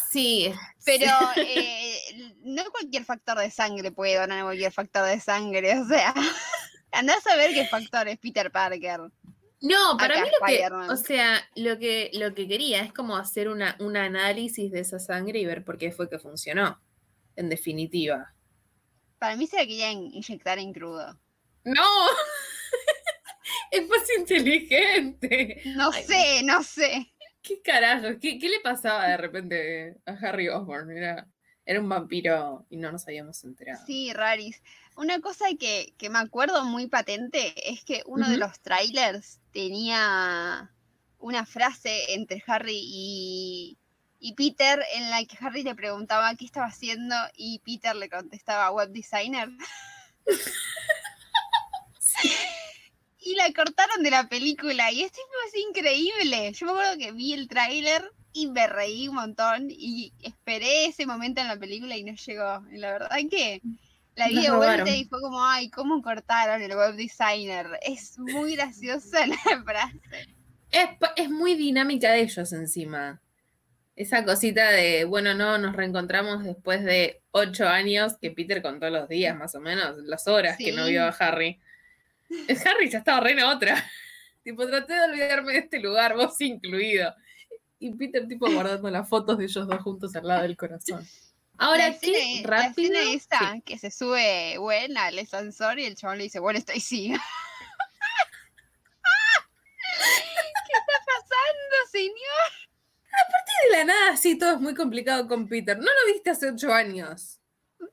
Sí, 0.09 0.53
Pero 0.85 1.07
eh, 1.35 1.99
no 2.43 2.63
cualquier 2.71 3.03
factor 3.03 3.37
de 3.37 3.51
sangre 3.51 3.91
puede 3.91 4.15
donar 4.15 4.43
cualquier 4.43 4.71
factor 4.71 5.05
de 5.05 5.19
sangre, 5.19 5.77
o 5.77 5.85
sea, 5.85 6.13
andás 6.93 7.27
a 7.27 7.35
ver 7.35 7.53
qué 7.53 7.67
factor 7.67 8.07
es 8.07 8.17
Peter 8.17 8.49
Parker. 8.49 9.11
No, 9.59 9.97
para 9.97 10.15
Acá 10.15 10.23
mí 10.23 10.29
lo 10.39 10.45
que, 10.45 10.91
o 10.93 10.95
sea, 10.95 11.41
lo 11.55 11.77
que, 11.77 12.11
lo 12.13 12.33
que 12.33 12.47
quería 12.47 12.81
es 12.81 12.93
como 12.93 13.17
hacer 13.17 13.49
una, 13.49 13.75
un 13.79 13.97
análisis 13.97 14.71
de 14.71 14.79
esa 14.79 14.99
sangre 14.99 15.39
y 15.39 15.45
ver 15.45 15.65
por 15.65 15.77
qué 15.77 15.91
fue 15.91 16.09
que 16.09 16.17
funcionó, 16.17 16.81
en 17.35 17.49
definitiva. 17.49 18.33
Para 19.19 19.35
mí 19.35 19.47
se 19.47 19.57
la 19.57 19.63
querían 19.63 19.97
inyectar 20.13 20.59
en 20.59 20.73
crudo. 20.73 21.19
¡No! 21.63 21.83
es 23.71 23.87
más 23.87 24.03
inteligente. 24.17 25.61
No 25.65 25.91
Ay, 25.91 26.03
sé, 26.03 26.43
no 26.43 26.63
sé. 26.63 27.13
¿Qué 27.41 27.61
carajo? 27.61 28.19
¿Qué, 28.19 28.39
qué 28.39 28.49
le 28.49 28.59
pasaba 28.59 29.07
de 29.07 29.17
repente 29.17 29.97
a 30.05 30.11
Harry 30.13 30.49
Osborn? 30.49 30.91
Era, 30.91 31.27
era 31.65 31.79
un 31.79 31.89
vampiro 31.89 32.65
y 32.69 32.77
no 32.77 32.91
nos 32.91 33.07
habíamos 33.07 33.43
enterado. 33.43 33.85
Sí, 33.85 34.11
raris. 34.13 34.61
Una 34.95 35.19
cosa 35.19 35.45
que, 35.59 35.93
que 35.97 36.09
me 36.09 36.19
acuerdo 36.19 36.63
muy 36.65 36.87
patente 36.87 37.53
es 37.69 37.83
que 37.83 38.03
uno 38.05 38.29
de 38.29 38.37
los 38.37 38.59
trailers 38.61 39.39
tenía 39.51 40.71
una 41.17 41.45
frase 41.45 42.13
entre 42.13 42.43
Harry 42.45 42.79
y, 42.79 43.77
y 44.23 44.33
Peter 44.35 44.81
en 44.95 45.09
la 45.09 45.25
que 45.25 45.37
Harry 45.41 45.63
le 45.63 45.75
preguntaba 45.75 46.33
qué 46.35 46.45
estaba 46.45 46.67
haciendo 46.67 47.13
y 47.35 47.59
Peter 47.59 47.93
le 47.93 48.09
contestaba 48.09 48.71
web 48.71 48.89
designer. 48.91 49.49
y 53.19 53.35
la 53.35 53.51
cortaron 53.51 54.01
de 54.01 54.11
la 54.11 54.29
película 54.29 54.93
y 54.93 55.03
esto 55.03 55.19
es 55.47 55.57
increíble. 55.57 56.53
Yo 56.53 56.67
me 56.67 56.71
acuerdo 56.71 56.97
que 56.97 57.11
vi 57.11 57.33
el 57.33 57.49
tráiler 57.49 58.13
y 58.31 58.47
me 58.47 58.65
reí 58.65 59.09
un 59.09 59.15
montón 59.15 59.67
y 59.69 60.13
esperé 60.21 60.85
ese 60.85 61.05
momento 61.05 61.41
en 61.41 61.49
la 61.49 61.57
película 61.57 61.97
y 61.97 62.05
no 62.05 62.13
llegó. 62.13 62.65
Y 62.71 62.77
la 62.77 62.93
verdad 62.93 63.17
que 63.29 63.61
la 64.15 64.29
vi 64.29 64.41
de 64.41 64.51
vuelta 64.51 64.89
y 64.89 65.03
fue 65.03 65.19
como, 65.19 65.43
ay, 65.43 65.69
¿cómo 65.69 66.01
cortaron 66.01 66.61
el 66.61 66.77
web 66.77 66.95
designer? 66.95 67.77
Es 67.81 68.17
muy 68.17 68.55
graciosa 68.55 69.27
la 69.27 69.63
frase. 69.65 69.99
Es, 70.71 70.87
es 71.17 71.29
muy 71.29 71.55
dinámica 71.55 72.13
de 72.13 72.21
ellos 72.21 72.53
encima. 72.53 73.19
Esa 73.95 74.25
cosita 74.25 74.71
de, 74.71 75.05
bueno, 75.05 75.33
no, 75.35 75.57
nos 75.59 75.75
reencontramos 75.75 76.43
después 76.43 76.83
de 76.83 77.21
ocho 77.31 77.67
años, 77.67 78.13
que 78.19 78.31
Peter 78.31 78.61
contó 78.63 78.89
los 78.89 79.07
días 79.07 79.35
más 79.37 79.53
o 79.53 79.59
menos, 79.59 79.97
las 79.99 80.27
horas 80.27 80.57
que 80.57 80.71
no 80.71 80.85
Sí. 80.85 80.91
vio 80.91 81.03
a 81.05 81.09
Harry. 81.09 81.59
Es 82.47 82.65
Harry 82.65 82.89
ya 82.89 82.97
estaba 82.99 83.19
re 83.19 83.33
en 83.33 83.43
otra. 83.43 83.75
tipo, 84.43 84.65
traté 84.67 84.93
de 84.93 85.01
olvidarme 85.05 85.53
de 85.53 85.59
este 85.59 85.79
lugar, 85.79 86.15
vos 86.15 86.39
incluido. 86.41 87.13
Y 87.77 87.93
Peter, 87.93 88.27
tipo, 88.27 88.49
guardando 88.51 88.89
las 88.89 89.07
fotos 89.07 89.37
de 89.37 89.45
ellos 89.45 89.67
dos 89.67 89.81
juntos 89.81 90.15
al 90.15 90.27
lado 90.27 90.41
del 90.41 90.57
corazón. 90.57 91.07
Ahora, 91.59 91.89
la 91.89 91.99
qué 91.99 92.11
escena, 92.17 92.49
la 92.49 92.57
rápido. 92.67 92.93
escena 92.97 93.13
esa 93.13 93.53
Sí. 93.53 93.61
que 93.61 93.77
se 93.77 93.91
sube 93.91 94.55
Gwen 94.57 94.97
al 94.97 95.19
ascensor 95.19 95.77
y 95.77 95.85
el 95.85 95.95
chabón 95.95 96.17
le 96.17 96.23
dice, 96.23 96.39
bueno, 96.39 96.57
estoy 96.57 96.79
sí. 96.79 97.13
¿Qué 100.65 100.73
está 100.73 100.97
pasando, 101.05 101.75
señor? 101.91 102.32
De 103.69 103.77
la 103.77 103.83
nada, 103.85 104.17
sí, 104.17 104.37
todo 104.37 104.53
es 104.55 104.61
muy 104.61 104.73
complicado 104.75 105.27
con 105.27 105.47
Peter. 105.47 105.77
No 105.77 105.83
lo 105.85 106.13
viste 106.13 106.29
hace 106.29 106.49
ocho 106.49 106.73
años. 106.73 107.39
¿Qué 107.79 107.85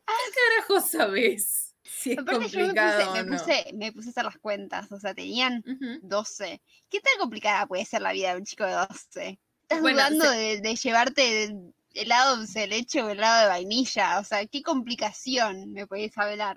carajo 0.66 0.86
sabes? 0.86 1.74
Si 1.84 2.12
es 2.12 2.18
Aparte 2.18 2.48
yo 2.48 2.60
me 2.60 2.66
complicado 2.66 3.12
puse, 3.12 3.24
me, 3.24 3.30
no. 3.30 3.36
puse, 3.38 3.72
me 3.74 3.92
puse 3.92 4.08
a 4.08 4.10
hacer 4.10 4.24
las 4.24 4.38
cuentas, 4.38 4.92
o 4.92 4.98
sea, 4.98 5.14
tenían 5.14 5.64
Ujú. 5.66 5.98
12. 6.02 6.60
¿Qué 6.88 7.00
tan 7.00 7.12
complicada 7.18 7.66
puede 7.66 7.84
ser 7.84 8.02
la 8.02 8.12
vida 8.12 8.32
de 8.32 8.38
un 8.38 8.44
chico 8.44 8.64
de 8.64 8.72
12? 8.72 9.38
Estás 9.62 9.80
Bueno, 9.82 9.98
dudando 9.98 10.24
se- 10.24 10.36
de, 10.36 10.60
de 10.60 10.76
llevarte 10.76 11.56
helado 11.94 12.36
dulce 12.36 12.60
de 12.60 12.66
leche 12.68 13.02
o 13.02 13.08
helado 13.10 13.42
de 13.42 13.48
vainilla, 13.48 14.18
o 14.20 14.24
sea, 14.24 14.44
qué 14.46 14.62
complicación 14.62 15.72
me 15.72 15.86
podéis 15.86 16.16
hablar. 16.18 16.56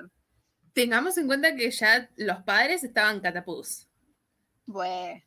Tengamos 0.74 1.18
en 1.18 1.28
cuenta 1.28 1.56
que 1.56 1.70
ya 1.72 2.10
los 2.18 2.42
padres 2.44 2.84
estaban 2.84 3.20
catapús. 3.22 3.88
Bueno, 4.66 5.22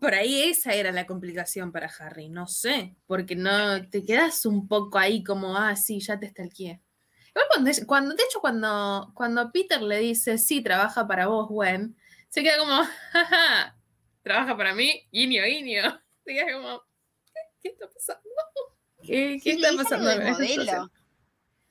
Por 0.00 0.14
ahí 0.14 0.42
esa 0.42 0.74
era 0.74 0.90
la 0.90 1.06
complicación 1.06 1.70
para 1.70 1.90
Harry, 1.98 2.28
no 2.28 2.46
sé, 2.46 2.96
porque 3.06 3.36
no 3.36 3.88
te 3.88 4.04
quedas 4.04 4.44
un 4.44 4.66
poco 4.66 4.98
ahí 4.98 5.22
como, 5.22 5.56
ah, 5.56 5.76
sí, 5.76 6.00
ya 6.00 6.18
te. 6.18 6.32
Igual 6.36 7.46
cuando, 7.48 7.70
cuando, 7.86 8.14
de 8.14 8.22
hecho, 8.24 8.40
cuando, 8.40 9.12
cuando 9.14 9.52
Peter 9.52 9.80
le 9.80 9.98
dice, 9.98 10.36
sí, 10.38 10.62
trabaja 10.62 11.06
para 11.06 11.28
vos, 11.28 11.48
Gwen, 11.48 11.96
se 12.28 12.42
queda 12.42 12.58
como, 12.58 12.82
jaja, 13.12 13.76
trabaja 14.22 14.56
para 14.56 14.74
mí, 14.74 15.06
guiño, 15.12 15.44
guiño. 15.44 15.82
Se 16.24 16.34
queda 16.34 16.52
como, 16.54 16.82
¿qué, 17.32 17.40
qué 17.62 17.68
está 17.68 17.88
pasando? 17.88 18.30
¿Qué, 19.02 19.40
qué 19.42 19.54
sí, 19.54 19.62
está 19.62 19.82
pasando? 19.82 20.10
en 20.10 20.32
modelo. 20.32 20.90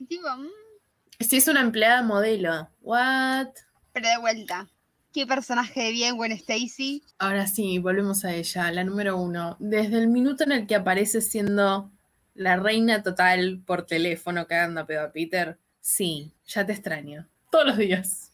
Tipo, 0.07 0.29
mm, 0.29 0.47
Sí, 1.19 1.37
es 1.37 1.47
una 1.47 1.61
empleada 1.61 2.03
modelo. 2.03 2.69
What? 2.81 3.47
pero 3.91 4.09
de 4.09 4.17
vuelta. 4.19 4.67
¿Qué 5.17 5.25
personaje 5.25 5.81
de 5.81 5.91
bien 5.93 6.15
Gwen 6.15 6.31
Stacy? 6.31 7.01
Ahora 7.17 7.47
sí, 7.47 7.79
volvemos 7.79 8.23
a 8.23 8.35
ella, 8.35 8.71
la 8.71 8.83
número 8.83 9.17
uno. 9.17 9.55
Desde 9.57 9.97
el 9.97 10.09
minuto 10.09 10.43
en 10.43 10.51
el 10.51 10.67
que 10.67 10.75
aparece 10.75 11.21
siendo 11.21 11.89
la 12.35 12.57
reina 12.57 13.01
total 13.01 13.59
por 13.65 13.87
teléfono 13.87 14.45
cagando 14.45 14.81
a 14.81 14.85
pedo 14.85 15.01
a 15.05 15.11
Peter, 15.11 15.57
sí, 15.81 16.33
ya 16.45 16.67
te 16.67 16.73
extraño. 16.73 17.27
Todos 17.49 17.65
los 17.65 17.77
días. 17.77 18.31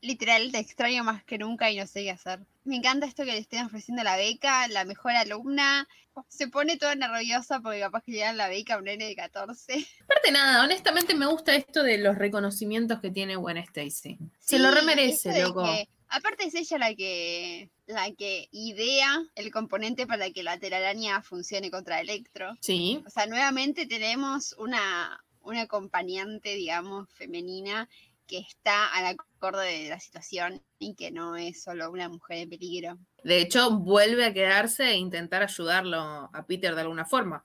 Literal, 0.00 0.50
te 0.50 0.58
extraño 0.58 1.04
más 1.04 1.22
que 1.22 1.38
nunca 1.38 1.70
y 1.70 1.78
no 1.78 1.86
sé 1.86 2.02
qué 2.02 2.10
hacer. 2.10 2.40
Me 2.64 2.74
encanta 2.74 3.06
esto 3.06 3.24
que 3.24 3.30
le 3.30 3.38
estén 3.38 3.64
ofreciendo 3.64 4.02
la 4.02 4.16
beca, 4.16 4.66
la 4.66 4.84
mejor 4.84 5.12
alumna. 5.12 5.86
Se 6.26 6.48
pone 6.48 6.76
toda 6.76 6.96
nerviosa 6.96 7.60
porque 7.60 7.78
capaz 7.78 8.02
que 8.02 8.10
le 8.10 8.18
dan 8.18 8.36
la 8.36 8.48
beca 8.48 8.74
a 8.74 8.78
un 8.78 8.84
nene 8.86 9.04
de 9.04 9.14
14. 9.14 9.86
Aparte 10.02 10.32
nada, 10.32 10.64
honestamente 10.64 11.14
me 11.14 11.26
gusta 11.26 11.54
esto 11.54 11.84
de 11.84 11.98
los 11.98 12.18
reconocimientos 12.18 12.98
que 12.98 13.12
tiene 13.12 13.36
Gwen 13.36 13.58
Stacy. 13.58 14.18
Se 14.40 14.58
lo 14.58 14.72
remerece, 14.72 15.40
loco. 15.40 15.62
que- 15.62 15.88
aparte 16.08 16.44
es 16.46 16.54
ella 16.54 16.78
la 16.78 16.94
que 16.94 17.70
la 17.86 18.10
que 18.12 18.48
idea 18.50 19.22
el 19.36 19.50
componente 19.52 20.06
para 20.06 20.30
que 20.30 20.42
la 20.42 20.58
telaraña 20.58 21.22
funcione 21.22 21.70
contra 21.70 22.00
Electro. 22.00 22.54
Sí, 22.60 23.02
O 23.06 23.10
sea, 23.10 23.26
nuevamente 23.26 23.86
tenemos 23.86 24.54
una, 24.58 25.22
una 25.42 25.62
acompañante, 25.62 26.54
digamos, 26.54 27.08
femenina 27.12 27.88
que 28.26 28.38
está 28.38 28.88
al 28.92 29.06
acorde 29.06 29.82
de 29.84 29.88
la 29.88 30.00
situación 30.00 30.60
y 30.80 30.96
que 30.96 31.12
no 31.12 31.36
es 31.36 31.62
solo 31.62 31.90
una 31.92 32.08
mujer 32.08 32.38
en 32.38 32.50
peligro. 32.50 32.98
de 33.22 33.40
hecho 33.40 33.70
vuelve 33.78 34.24
a 34.24 34.32
quedarse 34.32 34.82
e 34.90 34.96
intentar 34.96 35.44
ayudarlo 35.44 35.98
a 36.32 36.44
Peter 36.46 36.74
de 36.74 36.80
alguna 36.80 37.04
forma. 37.04 37.44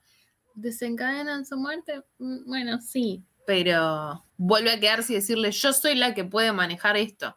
¿Desencadenan 0.54 1.46
su 1.46 1.56
muerte? 1.56 2.02
Mm, 2.18 2.44
Bueno, 2.48 2.80
sí, 2.80 3.22
pero 3.46 4.24
vuelve 4.36 4.72
a 4.72 4.80
quedarse 4.80 5.12
y 5.12 5.16
decirle, 5.16 5.52
yo 5.52 5.72
soy 5.72 5.94
la 5.94 6.14
que 6.14 6.24
puede 6.24 6.52
manejar 6.52 6.96
esto. 6.96 7.36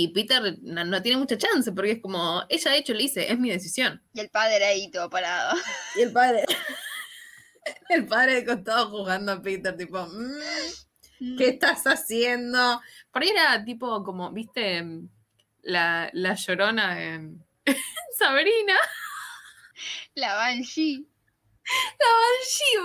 Y 0.00 0.08
Peter 0.12 0.56
no, 0.62 0.84
no 0.84 1.02
tiene 1.02 1.18
mucha 1.18 1.36
chance 1.36 1.72
porque 1.72 1.90
es 1.90 2.00
como, 2.00 2.44
ella 2.48 2.70
de 2.70 2.78
hecho 2.78 2.92
le 2.92 3.00
dice, 3.02 3.32
es 3.32 3.36
mi 3.36 3.50
decisión. 3.50 4.00
Y 4.12 4.20
el 4.20 4.28
padre 4.30 4.64
ahí 4.64 4.88
todo 4.92 5.10
parado. 5.10 5.58
Y 5.96 6.02
el 6.02 6.12
padre, 6.12 6.44
el 7.88 8.06
padre 8.06 8.34
de 8.34 8.44
costado 8.44 8.90
jugando 8.90 9.32
a 9.32 9.42
Peter, 9.42 9.76
tipo, 9.76 10.06
"Mm, 10.06 11.36
¿qué 11.36 11.48
estás 11.48 11.82
haciendo? 11.88 12.80
Por 13.10 13.22
ahí 13.22 13.30
era 13.30 13.64
tipo 13.64 14.04
como, 14.04 14.30
viste, 14.30 14.84
la, 15.62 16.10
la 16.12 16.34
llorona 16.34 17.02
en 17.02 17.44
Sabrina. 18.16 18.76
La 20.14 20.34
Banshee. 20.36 21.08
La 21.98 22.06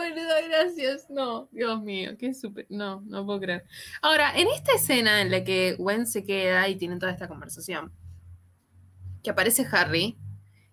Banshee, 0.02 0.16
boludo, 0.16 0.48
gracias. 0.50 1.10
No, 1.10 1.48
Dios 1.52 1.82
mío, 1.82 2.18
qué 2.18 2.34
súper. 2.34 2.66
No, 2.70 3.02
no 3.06 3.26
puedo 3.26 3.40
creer. 3.40 3.66
Ahora, 4.02 4.34
en 4.36 4.48
esta 4.48 4.74
escena 4.74 5.22
en 5.22 5.32
la 5.32 5.44
que 5.44 5.76
Gwen 5.78 6.06
se 6.06 6.26
queda 6.26 6.68
y 6.68 6.76
tienen 6.76 7.00
toda 7.00 7.12
esta 7.12 7.28
conversación, 7.28 7.94
que 9.24 9.30
aparece 9.30 9.66
Harry 9.72 10.18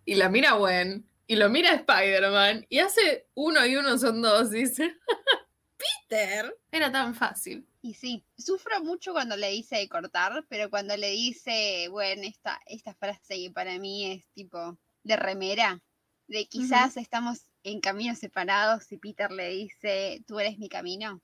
y 0.04 0.16
la 0.16 0.28
mira 0.28 0.52
Gwen 0.52 1.06
y 1.26 1.36
lo 1.36 1.48
mira 1.48 1.72
Spider-Man 1.74 2.66
y 2.68 2.80
hace 2.80 3.28
uno 3.34 3.64
y 3.64 3.76
uno 3.76 3.96
son 3.98 4.20
dos, 4.20 4.50
dice. 4.50 4.96
Peter, 6.08 6.58
era 6.72 6.90
tan 6.90 7.14
fácil. 7.14 7.66
Y 7.82 7.94
sí, 7.94 8.26
sufro 8.36 8.82
mucho 8.82 9.12
cuando 9.12 9.36
le 9.36 9.50
dice 9.50 9.88
cortar, 9.88 10.44
pero 10.48 10.68
cuando 10.68 10.96
le 10.96 11.10
dice, 11.10 11.86
bueno, 11.90 12.22
esta, 12.24 12.60
esta 12.66 12.94
frase 12.94 13.36
que 13.36 13.50
para 13.50 13.78
mí 13.78 14.10
es 14.10 14.26
tipo 14.34 14.76
de 15.04 15.16
remera, 15.16 15.80
de 16.26 16.46
quizás 16.46 16.96
estamos 16.96 17.46
en 17.62 17.80
caminos 17.80 18.18
separados 18.18 18.90
y 18.92 18.96
Peter 18.98 19.30
le 19.30 19.48
dice, 19.50 20.22
tú 20.26 20.38
eres 20.40 20.58
mi 20.58 20.68
camino. 20.68 21.20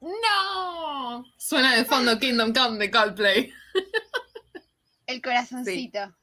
¡No! 0.00 1.24
Suena 1.36 1.74
de 1.76 1.84
fondo 1.84 2.18
Kingdom 2.18 2.52
Come 2.54 2.78
de 2.78 2.90
Coldplay. 2.90 3.52
El 5.06 5.20
corazoncito. 5.20 6.14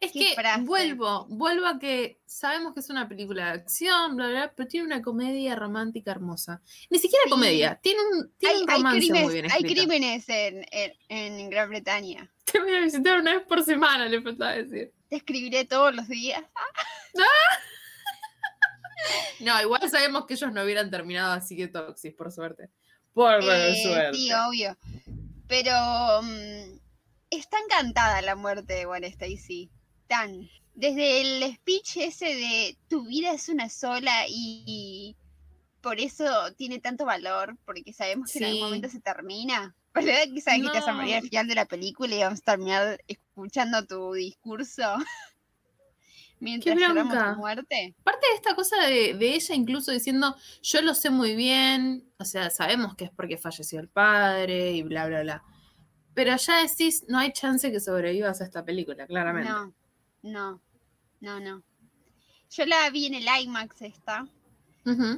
Es 0.00 0.12
que 0.12 0.34
frase. 0.34 0.62
vuelvo, 0.62 1.26
vuelvo 1.28 1.66
a 1.66 1.78
que 1.78 2.20
sabemos 2.24 2.72
que 2.74 2.80
es 2.80 2.88
una 2.90 3.08
película 3.08 3.46
de 3.46 3.50
acción, 3.52 4.16
bla, 4.16 4.28
bla, 4.28 4.34
bla, 4.44 4.52
pero 4.54 4.68
tiene 4.68 4.86
una 4.86 5.02
comedia 5.02 5.54
romántica 5.56 6.12
hermosa. 6.12 6.62
Ni 6.88 6.98
siquiera 6.98 7.24
Sí. 7.24 7.30
comedia, 7.30 7.78
tiene 7.82 8.00
un, 8.00 8.32
tiene 8.38 8.54
Hay, 8.56 8.62
un 8.62 8.70
hay 8.70 8.76
romance 8.76 8.98
crímenes, 9.00 9.24
muy 9.24 9.32
bien 9.34 9.44
hay 9.46 9.50
escrito. 9.62 9.74
crímenes 9.88 10.28
en, 10.28 10.66
en- 10.70 10.92
en 11.08 11.50
Gran 11.50 11.68
Bretaña. 11.68 12.32
Te 12.44 12.60
voy 12.60 12.74
a 12.74 12.80
visitar 12.80 13.18
una 13.20 13.34
vez 13.36 13.46
por 13.46 13.64
semana, 13.64 14.06
le 14.06 14.22
faltaba 14.22 14.52
decir. 14.52 14.92
Te 15.08 15.16
escribiré 15.16 15.64
todos 15.64 15.94
los 15.94 16.08
días. 16.08 16.42
No, 19.40 19.60
igual 19.60 19.88
sabemos 19.90 20.26
que 20.26 20.34
ellos 20.34 20.52
no 20.52 20.62
hubieran 20.62 20.90
terminado 20.90 21.32
así 21.32 21.56
que 21.56 21.68
Toxis, 21.68 22.14
por 22.14 22.30
suerte. 22.32 22.70
Por 23.12 23.42
Eh, 23.42 23.82
suerte. 23.82 24.16
sí, 24.16 24.32
obvio. 24.32 24.76
Pero 25.48 25.72
mm, 26.22 26.78
está 27.30 27.58
encantada 27.64 28.22
la 28.22 28.36
muerte 28.36 28.74
de 28.74 28.84
Gwen 28.84 29.04
Stacy. 29.04 29.70
Tan. 30.06 30.48
Desde 30.74 31.20
el 31.20 31.54
speech 31.54 31.98
ese 31.98 32.34
de 32.34 32.78
tu 32.88 33.06
vida 33.06 33.32
es 33.32 33.48
una 33.48 33.68
sola 33.68 34.24
y, 34.28 35.16
por 35.82 36.00
eso 36.00 36.24
tiene 36.56 36.78
tanto 36.78 37.04
valor, 37.04 37.58
porque 37.66 37.92
sabemos 37.92 38.30
que 38.32 38.38
en 38.38 38.44
algún 38.44 38.62
momento 38.62 38.88
se 38.88 39.00
termina. 39.00 39.74
¿Verdad 39.94 40.32
que 40.32 40.40
sabes 40.40 40.62
que 40.62 40.70
te 40.70 40.78
vas 40.78 40.88
a 40.88 40.92
morir 40.94 41.16
al 41.16 41.22
final 41.22 41.46
de 41.48 41.54
la 41.54 41.66
película 41.66 42.14
y 42.14 42.20
vamos 42.20 42.38
a 42.38 42.52
terminar 42.52 42.98
escuchando 43.06 43.84
tu 43.84 44.14
discurso 44.14 44.82
mientras 46.42 46.76
lloramos 46.76 47.34
tu 47.34 47.40
muerte? 47.40 47.94
Aparte 48.00 48.26
de 48.28 48.34
esta 48.34 48.54
cosa 48.54 48.76
de, 48.86 49.14
de 49.14 49.34
ella 49.34 49.54
incluso 49.54 49.92
diciendo, 49.92 50.36
yo 50.62 50.82
lo 50.82 50.94
sé 50.94 51.10
muy 51.10 51.34
bien, 51.34 52.10
o 52.18 52.24
sea, 52.24 52.50
sabemos 52.50 52.94
que 52.96 53.04
es 53.04 53.10
porque 53.10 53.38
falleció 53.38 53.80
el 53.80 53.88
padre 53.88 54.72
y 54.72 54.82
bla, 54.82 55.06
bla, 55.06 55.22
bla. 55.22 55.42
Pero 56.14 56.36
ya 56.36 56.62
decís, 56.62 57.04
no 57.08 57.18
hay 57.18 57.32
chance 57.32 57.70
que 57.70 57.80
sobrevivas 57.80 58.40
a 58.40 58.44
esta 58.44 58.64
película, 58.64 59.06
claramente. 59.06 59.50
No, 59.50 59.72
no, 60.22 60.60
no, 61.20 61.40
no. 61.40 61.62
Yo 62.50 62.66
la 62.66 62.90
vi 62.90 63.06
en 63.06 63.14
el 63.14 63.26
IMAX 63.42 63.80
esta. 63.82 64.26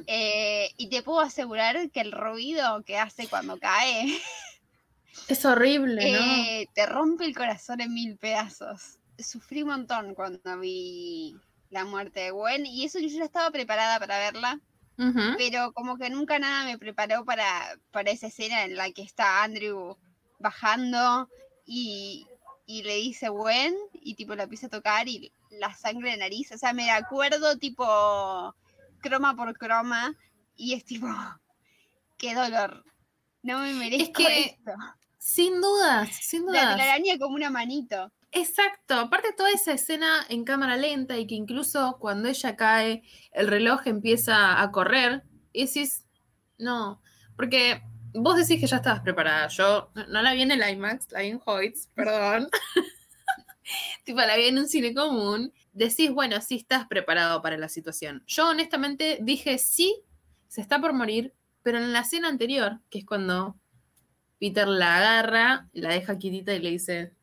Eh, 0.05 0.69
y 0.77 0.89
te 0.89 1.01
puedo 1.01 1.21
asegurar 1.21 1.89
que 1.89 1.99
el 1.99 2.11
ruido 2.11 2.83
que 2.83 2.99
hace 2.99 3.27
cuando 3.27 3.57
cae 3.57 4.05
Es 5.27 5.43
horrible, 5.43 6.11
¿no? 6.11 6.17
eh, 6.19 6.69
te 6.73 6.85
rompe 6.85 7.25
el 7.25 7.35
corazón 7.35 7.81
en 7.81 7.93
mil 7.93 8.17
pedazos. 8.17 8.99
Sufrí 9.17 9.63
un 9.63 9.69
montón 9.69 10.15
cuando 10.15 10.59
vi 10.59 11.35
la 11.69 11.85
muerte 11.85 12.19
de 12.21 12.31
Gwen 12.31 12.65
y 12.65 12.85
eso 12.85 12.99
que 12.99 13.09
yo 13.09 13.17
ya 13.17 13.25
estaba 13.25 13.49
preparada 13.51 13.99
para 13.99 14.17
verla, 14.19 14.59
pero 15.37 15.73
como 15.73 15.97
que 15.97 16.09
nunca 16.09 16.39
nada 16.39 16.63
me 16.65 16.77
preparó 16.77 17.25
para, 17.25 17.77
para 17.91 18.11
esa 18.11 18.27
escena 18.27 18.63
en 18.63 18.75
la 18.75 18.89
que 18.91 19.01
está 19.01 19.43
Andrew 19.43 19.97
bajando 20.39 21.29
y, 21.65 22.25
y 22.65 22.83
le 22.83 22.95
dice 22.95 23.27
Gwen 23.29 23.75
y 23.93 24.15
tipo 24.15 24.35
la 24.35 24.43
empieza 24.43 24.67
a 24.67 24.69
tocar 24.69 25.07
y 25.07 25.31
la 25.49 25.73
sangre 25.73 26.11
de 26.11 26.17
nariz, 26.17 26.51
o 26.51 26.57
sea, 26.57 26.73
me 26.73 26.91
acuerdo 26.91 27.57
tipo 27.57 28.55
croma 29.01 29.35
por 29.35 29.57
croma 29.57 30.15
y 30.55 30.73
es 30.73 30.85
tipo, 30.85 31.07
qué 32.17 32.33
dolor, 32.33 32.85
no 33.43 33.59
me 33.59 33.73
merezco 33.73 34.13
que 34.13 34.41
esto. 34.41 34.71
Sin 35.17 35.59
dudas, 35.59 36.09
sin 36.15 36.45
La 36.45 36.51
dudas. 36.51 36.77
telaraña 36.77 37.17
como 37.17 37.35
una 37.35 37.49
manito. 37.49 38.11
Exacto, 38.37 38.95
aparte 38.95 39.31
toda 39.31 39.49
esa 39.49 39.71
escena 39.71 40.25
en 40.27 40.43
cámara 40.43 40.75
lenta 40.75 41.17
y 41.17 41.25
que 41.25 41.35
incluso 41.35 41.95
cuando 42.01 42.27
ella 42.27 42.57
cae, 42.57 43.01
el 43.31 43.47
reloj 43.47 43.87
empieza 43.87 44.61
a 44.61 44.71
correr, 44.73 45.23
y 45.53 45.65
decís, 45.65 46.05
no, 46.57 47.01
porque 47.37 47.81
vos 48.13 48.35
decís 48.35 48.59
que 48.59 48.67
ya 48.67 48.75
estabas 48.75 48.99
preparada, 48.99 49.47
yo 49.47 49.89
no, 50.09 50.21
la 50.21 50.33
vi 50.33 50.41
en 50.41 50.51
el 50.51 50.69
IMAX, 50.69 51.13
la 51.13 51.21
vi 51.21 51.27
en 51.29 51.39
Hoyts, 51.45 51.87
perdón, 51.95 52.49
tipo 54.03 54.19
la 54.19 54.35
vi 54.35 54.47
en 54.47 54.57
un 54.57 54.67
cine 54.67 54.93
común, 54.93 55.53
decís, 55.71 56.11
bueno, 56.11 56.41
sí 56.41 56.57
estás 56.57 56.87
preparado 56.87 57.41
para 57.41 57.55
la 57.55 57.69
situación. 57.69 58.21
Yo 58.27 58.49
honestamente 58.49 59.17
dije, 59.21 59.57
sí, 59.59 60.03
se 60.49 60.59
está 60.59 60.81
por 60.81 60.91
morir, 60.91 61.33
pero 61.63 61.77
en 61.77 61.93
la 61.93 62.01
escena 62.01 62.27
anterior, 62.27 62.81
que 62.89 62.99
es 62.99 63.05
cuando 63.05 63.55
Peter 64.41 64.67
la 64.67 64.97
agarra, 64.97 65.69
la 65.71 65.93
deja 65.93 66.17
quietita 66.17 66.53
y 66.53 66.59
le 66.59 66.71
dice, 66.71 67.13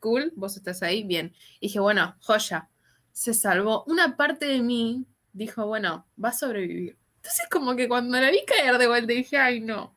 cool, 0.00 0.32
vos 0.36 0.56
estás 0.56 0.82
ahí, 0.82 1.02
bien. 1.04 1.34
Y 1.60 1.68
dije, 1.68 1.80
bueno, 1.80 2.16
joya, 2.20 2.68
se 3.12 3.34
salvó. 3.34 3.84
Una 3.86 4.16
parte 4.16 4.46
de 4.46 4.60
mí 4.60 5.06
dijo, 5.32 5.66
bueno, 5.66 6.06
va 6.22 6.30
a 6.30 6.32
sobrevivir. 6.32 6.96
Entonces 7.16 7.46
como 7.50 7.76
que 7.76 7.88
cuando 7.88 8.20
la 8.20 8.30
vi 8.30 8.44
caer 8.44 8.78
de 8.78 8.86
vuelta 8.86 9.12
dije, 9.12 9.36
ay 9.36 9.60
no, 9.60 9.96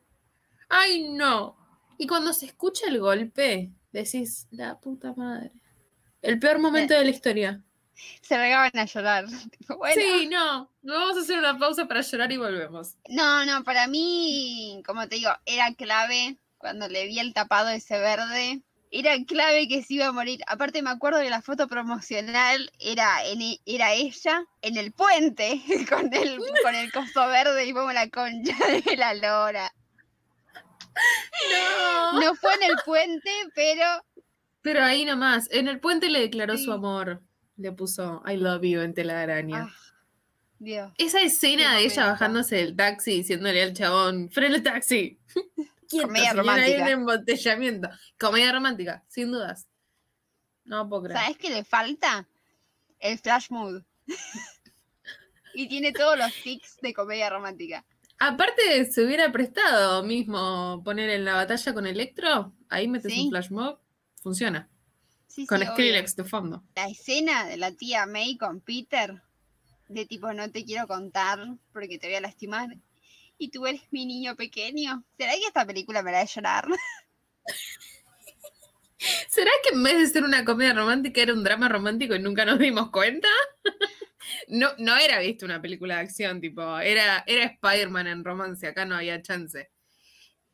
ay 0.68 1.08
no. 1.10 1.56
Y 1.98 2.06
cuando 2.06 2.32
se 2.32 2.46
escucha 2.46 2.88
el 2.88 2.98
golpe, 2.98 3.72
decís, 3.92 4.48
la 4.50 4.78
puta 4.80 5.14
madre. 5.14 5.52
El 6.20 6.38
peor 6.38 6.58
momento 6.58 6.94
de 6.94 7.04
la 7.04 7.10
historia. 7.10 7.62
Se 8.22 8.36
regaban 8.36 8.72
a 8.74 8.84
llorar. 8.84 9.26
Bueno, 9.78 9.94
Sí, 9.94 10.28
no, 10.28 10.70
vamos 10.82 11.16
a 11.16 11.20
hacer 11.20 11.38
una 11.38 11.58
pausa 11.58 11.86
para 11.86 12.00
llorar 12.00 12.30
y 12.30 12.36
volvemos. 12.36 12.96
No, 13.08 13.44
no, 13.46 13.64
para 13.64 13.86
mí, 13.86 14.82
como 14.84 15.08
te 15.08 15.16
digo, 15.16 15.30
era 15.46 15.72
clave 15.74 16.36
cuando 16.58 16.88
le 16.88 17.06
vi 17.06 17.18
el 17.18 17.32
tapado 17.32 17.70
ese 17.70 17.98
verde. 17.98 18.62
Era 18.94 19.16
clave 19.26 19.68
que 19.68 19.82
se 19.82 19.94
iba 19.94 20.06
a 20.08 20.12
morir. 20.12 20.40
Aparte 20.46 20.82
me 20.82 20.90
acuerdo 20.90 21.20
que 21.20 21.30
la 21.30 21.40
foto 21.40 21.66
promocional 21.66 22.70
era, 22.78 23.24
en, 23.24 23.40
e- 23.40 23.60
era 23.64 23.94
ella 23.94 24.44
en 24.60 24.76
el 24.76 24.92
puente 24.92 25.62
con 25.88 26.12
el, 26.14 26.38
con 26.62 26.74
el 26.74 26.92
coso 26.92 27.26
verde 27.28 27.64
y 27.66 27.72
como 27.72 27.90
la 27.92 28.08
concha 28.10 28.54
de 28.86 28.96
la 28.98 29.14
lora. 29.14 29.72
No. 31.50 32.20
No 32.20 32.34
fue 32.34 32.52
en 32.54 32.62
el 32.64 32.76
puente, 32.84 33.30
pero 33.54 33.84
Pero 34.60 34.84
ahí 34.84 35.04
nomás, 35.04 35.48
en 35.50 35.68
el 35.68 35.80
puente 35.80 36.08
le 36.08 36.20
declaró 36.20 36.56
Sí. 36.56 36.64
su 36.64 36.72
amor. 36.72 37.22
Le 37.56 37.72
puso 37.72 38.22
I 38.26 38.36
love 38.36 38.62
you 38.62 38.80
en 38.80 38.92
telaraña. 38.94 39.68
ah, 39.70 39.74
Dios. 40.58 40.92
Esa 40.98 41.20
escena 41.22 41.74
de 41.76 41.84
ella 41.84 42.06
bajándose 42.06 42.56
del 42.56 42.76
taxi 42.76 43.12
diciéndole 43.18 43.62
al 43.62 43.72
chabón, 43.72 44.30
frena 44.30 44.56
el 44.56 44.62
taxi. 44.62 45.18
Comedia 46.00 46.30
señora, 46.30 46.52
hay 46.54 46.72
un 46.72 46.78
romántica. 46.78 46.90
embotellamiento. 46.90 47.88
Comedia 48.18 48.52
romántica, 48.52 49.04
sin 49.08 49.30
dudas. 49.32 49.68
No 50.64 50.88
puedo 50.88 51.04
creer. 51.04 51.20
¿Sabes 51.20 51.38
qué 51.38 51.50
le 51.50 51.64
falta? 51.64 52.28
El 52.98 53.18
flash 53.18 53.46
mood. 53.50 53.82
y 55.54 55.68
tiene 55.68 55.92
todos 55.92 56.16
los 56.18 56.32
tics 56.42 56.78
de 56.80 56.94
comedia 56.94 57.28
romántica. 57.30 57.84
Aparte, 58.18 58.84
se 58.90 59.04
hubiera 59.04 59.32
prestado 59.32 60.02
mismo 60.04 60.80
poner 60.84 61.10
en 61.10 61.24
la 61.24 61.34
batalla 61.34 61.74
con 61.74 61.86
Electro, 61.86 62.52
ahí 62.68 62.86
metes 62.86 63.12
Sí. 63.12 63.22
un 63.24 63.30
flash 63.30 63.50
mob, 63.50 63.78
funciona. 64.22 64.68
Sí, 65.26 65.46
con 65.46 65.58
sí, 65.58 65.64
obvio. 65.64 65.72
Skrillex 65.74 66.14
de 66.16 66.24
fondo. 66.24 66.62
la 66.76 66.86
escena 66.88 67.44
de 67.46 67.56
la 67.56 67.72
tía 67.72 68.06
May 68.06 68.36
con 68.36 68.60
Peter, 68.60 69.22
de 69.88 70.06
tipo, 70.06 70.32
no 70.32 70.50
te 70.50 70.64
quiero 70.64 70.86
contar 70.86 71.40
porque 71.72 71.98
te 71.98 72.06
voy 72.06 72.16
a 72.16 72.20
lastimar. 72.20 72.68
Y 73.42 73.48
tú 73.48 73.66
eres 73.66 73.82
mi 73.90 74.06
niño 74.06 74.36
pequeño. 74.36 75.02
¿Será 75.18 75.32
que 75.32 75.46
esta 75.48 75.66
película 75.66 76.00
me 76.00 76.12
la 76.12 76.20
de 76.20 76.26
llorar? 76.26 76.64
¿Será 79.28 79.50
que 79.64 79.74
en 79.74 79.82
vez 79.82 79.98
de 79.98 80.06
ser 80.06 80.22
una 80.22 80.44
comedia 80.44 80.74
romántica 80.74 81.22
era 81.22 81.32
un 81.32 81.42
drama 81.42 81.68
romántico 81.68 82.14
y 82.14 82.20
nunca 82.20 82.44
nos 82.44 82.60
dimos 82.60 82.90
cuenta? 82.92 83.26
no, 84.46 84.68
no 84.78 84.96
era, 84.96 85.18
viste, 85.18 85.44
una 85.44 85.60
película 85.60 85.96
de 85.96 86.02
acción, 86.02 86.40
tipo, 86.40 86.78
era, 86.78 87.24
era 87.26 87.46
Spider-Man 87.46 88.06
en 88.06 88.24
romance, 88.24 88.64
acá 88.64 88.84
no 88.84 88.94
había 88.94 89.20
chance. 89.22 89.72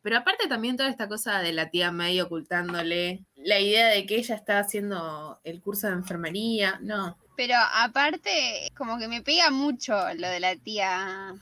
Pero 0.00 0.16
aparte 0.16 0.48
también 0.48 0.78
toda 0.78 0.88
esta 0.88 1.08
cosa 1.08 1.40
de 1.40 1.52
la 1.52 1.68
tía 1.68 1.92
May 1.92 2.18
ocultándole 2.22 3.26
la 3.36 3.60
idea 3.60 3.88
de 3.88 4.06
que 4.06 4.16
ella 4.16 4.34
está 4.34 4.60
haciendo 4.60 5.42
el 5.44 5.60
curso 5.60 5.88
de 5.88 5.92
enfermería, 5.92 6.78
no. 6.80 7.18
Pero 7.36 7.54
aparte, 7.74 8.72
como 8.74 8.98
que 8.98 9.08
me 9.08 9.20
pega 9.20 9.50
mucho 9.50 9.92
lo 10.14 10.28
de 10.30 10.40
la 10.40 10.56
tía, 10.56 11.34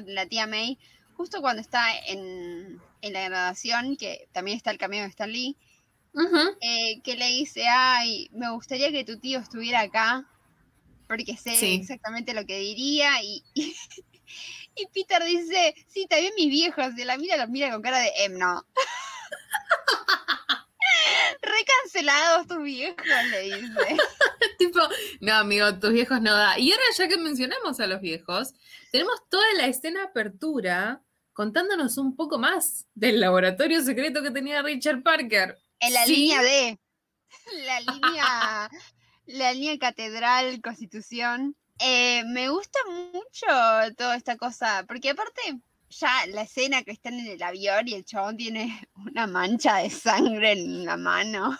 la 0.00 0.26
tía 0.26 0.46
May, 0.46 0.78
justo 1.14 1.40
cuando 1.40 1.60
está 1.60 1.84
en, 2.06 2.80
en 3.00 3.12
la 3.12 3.24
graduación, 3.28 3.96
que 3.96 4.28
también 4.32 4.56
está 4.56 4.70
el 4.70 4.78
cameo 4.78 5.02
de 5.02 5.08
Stan 5.10 5.30
Lee, 5.30 5.56
eh, 6.60 7.00
que 7.02 7.16
le 7.16 7.26
dice, 7.28 7.66
ay, 7.68 8.28
me 8.32 8.50
gustaría 8.50 8.90
que 8.90 9.04
tu 9.04 9.18
tío 9.18 9.38
estuviera 9.38 9.80
acá 9.80 10.26
porque 11.08 11.36
sé 11.36 11.54
Sí. 11.56 11.74
exactamente 11.74 12.32
lo 12.32 12.46
que 12.46 12.58
diría 12.58 13.22
y, 13.22 13.44
y, 13.52 13.74
y 14.76 14.86
Peter 14.94 15.22
dice, 15.24 15.74
sí, 15.86 16.06
también 16.08 16.32
mis 16.36 16.48
viejos, 16.48 16.96
y 16.96 17.04
la 17.04 17.18
mira, 17.18 17.36
los 17.36 17.50
mira 17.50 17.70
con 17.70 17.82
cara 17.82 17.98
de, 17.98 18.10
em, 18.18 18.38
no. 18.38 18.64
Recancelados 21.58 22.46
tus 22.46 22.62
viejos, 22.62 23.04
le 23.30 23.40
dice. 23.42 23.96
tipo, 24.58 24.80
no, 25.20 25.34
amigo, 25.34 25.78
tus 25.78 25.92
viejos 25.92 26.20
no 26.20 26.34
da. 26.34 26.58
Y 26.58 26.72
ahora, 26.72 26.84
ya 26.96 27.08
que 27.08 27.16
mencionamos 27.18 27.78
a 27.80 27.86
los 27.86 28.00
viejos, 28.00 28.52
tenemos 28.90 29.16
toda 29.28 29.44
la 29.56 29.66
escena 29.66 30.04
apertura 30.04 31.02
contándonos 31.32 31.96
un 31.98 32.14
poco 32.16 32.38
más 32.38 32.86
del 32.94 33.20
laboratorio 33.20 33.82
secreto 33.82 34.22
que 34.22 34.30
tenía 34.30 34.62
Richard 34.62 35.02
Parker. 35.02 35.58
En 35.80 35.94
la 35.94 36.04
Sí. 36.04 36.16
línea 36.16 36.42
D. 36.42 36.78
La 37.66 37.80
línea, 37.80 38.70
la 39.26 39.52
línea 39.54 39.78
catedral, 39.78 40.60
constitución. 40.62 41.56
Eh, 41.78 42.22
me 42.26 42.48
gusta 42.50 42.78
mucho 42.86 43.46
toda 43.96 44.16
esta 44.16 44.36
cosa, 44.36 44.84
porque 44.86 45.10
aparte, 45.10 45.40
ya 45.92 46.26
la 46.28 46.42
escena 46.42 46.82
que 46.82 46.90
están 46.92 47.14
en 47.14 47.26
el 47.26 47.42
avión 47.42 47.86
y 47.88 47.94
el 47.94 48.04
chabón 48.04 48.36
tiene 48.36 48.80
una 48.94 49.26
mancha 49.26 49.76
de 49.78 49.90
sangre 49.90 50.52
en 50.52 50.84
la 50.84 50.96
mano. 50.96 51.56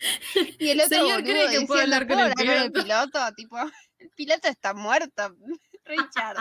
Y 0.58 0.68
el 0.70 0.80
otro 0.80 0.98
Señor, 0.98 1.22
¿cree 1.22 1.48
que 1.48 1.60
puedo 1.66 1.80
hablar 1.80 2.06
con 2.06 2.16
"¿Puedo 2.18 2.26
el 2.26 2.32
hablar 2.38 2.56
con 2.56 2.64
el 2.64 2.72
piloto? 2.72 3.20
Tipo, 3.36 3.56
el 3.98 4.10
piloto 4.10 4.48
está 4.48 4.74
muerto, 4.74 5.34
Richard. 5.84 6.36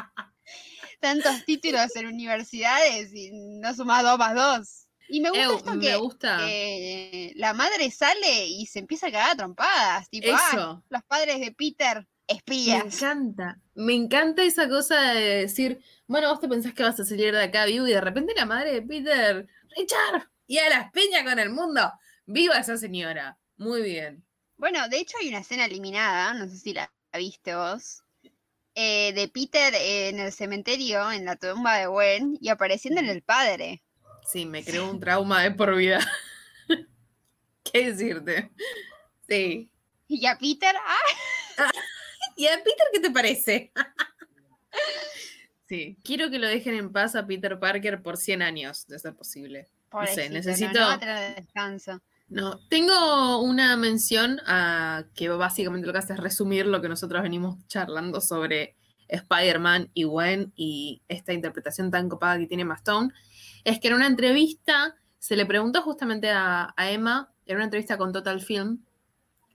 Tantos 0.99 1.45
títulos 1.45 1.95
en 1.95 2.07
universidades 2.07 3.13
y 3.13 3.29
no 3.31 3.73
sumás 3.73 4.03
dos 4.03 4.17
más 4.17 4.35
dos. 4.35 4.87
Y 5.07 5.21
me 5.21 5.29
gusta 5.29 5.55
esto 5.55 5.75
me 5.75 5.81
que, 5.85 5.95
gusta. 5.95 6.37
que 6.39 7.33
la 7.35 7.53
madre 7.53 7.89
sale 7.91 8.47
y 8.47 8.65
se 8.65 8.79
empieza 8.79 9.07
a 9.07 9.11
cagar 9.11 9.31
a 9.31 9.35
trompadas. 9.35 10.09
Tipo, 10.09 10.29
ah, 10.33 10.81
los 10.89 11.03
padres 11.03 11.39
de 11.39 11.51
Peter, 11.51 11.99
Me 12.29 12.35
espías. 12.37 12.85
encanta. 12.85 13.59
Me 13.75 13.93
encanta 13.93 14.43
esa 14.43 14.67
cosa 14.67 14.99
de 15.13 15.21
decir, 15.41 15.81
bueno, 16.13 16.29
vos 16.29 16.39
te 16.39 16.47
pensás 16.47 16.75
que 16.75 16.83
vas 16.83 16.99
a 16.99 17.05
salir 17.05 17.33
de 17.33 17.41
acá 17.41 17.65
vivo 17.65 17.87
y 17.87 17.91
de 17.91 17.99
repente 17.99 18.35
la 18.35 18.45
madre 18.45 18.71
de 18.71 18.81
Peter, 18.83 19.47
Richard, 19.75 20.29
y 20.45 20.59
a 20.59 20.69
las 20.69 20.91
piñas 20.91 21.23
con 21.23 21.39
el 21.39 21.49
mundo. 21.49 21.91
Viva 22.27 22.59
esa 22.59 22.77
señora. 22.77 23.39
Muy 23.57 23.81
bien. 23.81 24.23
Bueno, 24.55 24.87
de 24.89 24.99
hecho 24.99 25.17
hay 25.19 25.29
una 25.29 25.39
escena 25.39 25.65
eliminada, 25.65 26.35
no 26.35 26.47
sé 26.47 26.57
si 26.57 26.71
la 26.71 26.93
viste 27.17 27.55
vos, 27.55 28.03
eh, 28.75 29.11
de 29.13 29.27
Peter 29.27 29.73
en 29.73 30.19
el 30.19 30.31
cementerio, 30.31 31.11
en 31.11 31.25
la 31.25 31.35
tumba 31.35 31.79
de 31.79 31.87
Gwen, 31.87 32.37
y 32.39 32.49
apareciendo 32.49 33.01
en 33.01 33.09
el 33.09 33.23
padre. 33.23 33.81
Sí, 34.31 34.45
me 34.45 34.63
creó 34.63 34.91
un 34.91 34.99
trauma 34.99 35.41
de 35.41 35.49
por 35.49 35.75
vida. 35.75 35.99
¿Qué 37.63 37.91
decirte? 37.91 38.51
Sí. 39.27 39.71
Y 40.07 40.27
a 40.27 40.37
Peter, 40.37 40.75
ah, 40.77 41.71
¿Y 42.35 42.47
a 42.47 42.57
Peter 42.57 42.87
qué 42.91 42.99
te 42.99 43.11
parece? 43.11 43.71
Sí, 45.73 45.97
quiero 46.03 46.29
que 46.29 46.37
lo 46.37 46.47
dejen 46.47 46.75
en 46.75 46.91
paz 46.91 47.15
a 47.15 47.25
Peter 47.25 47.57
Parker 47.59 48.03
por 48.03 48.17
100 48.17 48.43
años, 48.43 48.85
de 48.87 48.99
ser 48.99 49.15
posible. 49.15 49.69
pobrecito, 49.89 50.29
no, 50.29 50.35
necesito- 50.35 50.79
no 50.91 50.99
tener 50.99 51.35
descanso. 51.35 51.99
No, 52.27 52.59
tengo 52.69 53.41
una 53.41 53.75
mención 53.75 54.39
a 54.45 55.05
que 55.15 55.29
básicamente 55.29 55.87
lo 55.87 55.93
que 55.93 55.99
hace 55.99 56.13
es 56.13 56.19
resumir 56.19 56.65
lo 56.67 56.79
que 56.81 56.89
nosotros 56.89 57.21
venimos 57.23 57.57
charlando 57.67 58.21
sobre 58.21 58.75
Spider-Man 59.07 59.89
y 59.95 60.03
Gwen 60.03 60.51
y 60.55 61.01
esta 61.07 61.33
interpretación 61.33 61.89
tan 61.91 62.07
copada 62.07 62.37
que 62.37 62.47
tiene 62.47 62.65
Mastone. 62.65 63.11
Es 63.63 63.79
que 63.79 63.87
en 63.87 63.95
una 63.95 64.07
entrevista 64.07 64.95
se 65.19 65.35
le 65.35 65.45
preguntó 65.45 65.81
justamente 65.81 66.29
a, 66.29 66.73
a 66.77 66.91
Emma, 66.91 67.31
en 67.45 67.55
una 67.55 67.65
entrevista 67.65 67.97
con 67.97 68.13
Total 68.13 68.41
Film, 68.41 68.79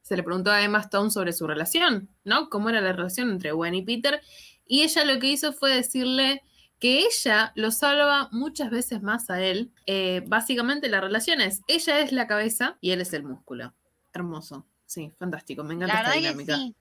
se 0.03 0.17
le 0.17 0.23
preguntó 0.23 0.51
a 0.51 0.63
Emma 0.63 0.79
Stone 0.81 1.11
sobre 1.11 1.33
su 1.33 1.47
relación, 1.47 2.09
¿no? 2.25 2.49
¿Cómo 2.49 2.71
era 2.71 2.81
la 2.81 2.93
relación 2.93 3.31
entre 3.31 3.53
Gwen 3.53 3.75
y 3.75 3.83
Peter? 3.83 4.21
Y 4.69 4.83
ella 4.83 5.05
lo 5.05 5.19
que 5.19 5.29
hizo 5.29 5.53
fue 5.53 5.75
decirle 5.75 6.43
que 6.79 7.01
ella 7.01 7.53
lo 7.57 7.73
salva 7.73 8.29
muchas 8.31 8.71
veces 8.71 9.03
más 9.03 9.31
a 9.31 9.43
él. 9.43 9.73
Eh, 9.87 10.23
básicamente 10.27 10.89
la 10.89 11.01
relación 11.01 11.41
es, 11.41 11.63
ella 11.67 11.99
es 12.01 12.13
la 12.13 12.29
cabeza 12.29 12.79
y 12.81 12.93
él 12.93 13.01
es 13.01 13.13
el 13.13 13.25
músculo. 13.25 13.75
Hermoso. 14.13 14.67
Sí, 14.87 15.13
fantástico. 15.19 15.65
Me 15.65 15.75
encanta 15.75 15.95
La 15.95 16.01
esta 16.03 16.13
dinámica. 16.15 16.57
sí. 16.57 16.75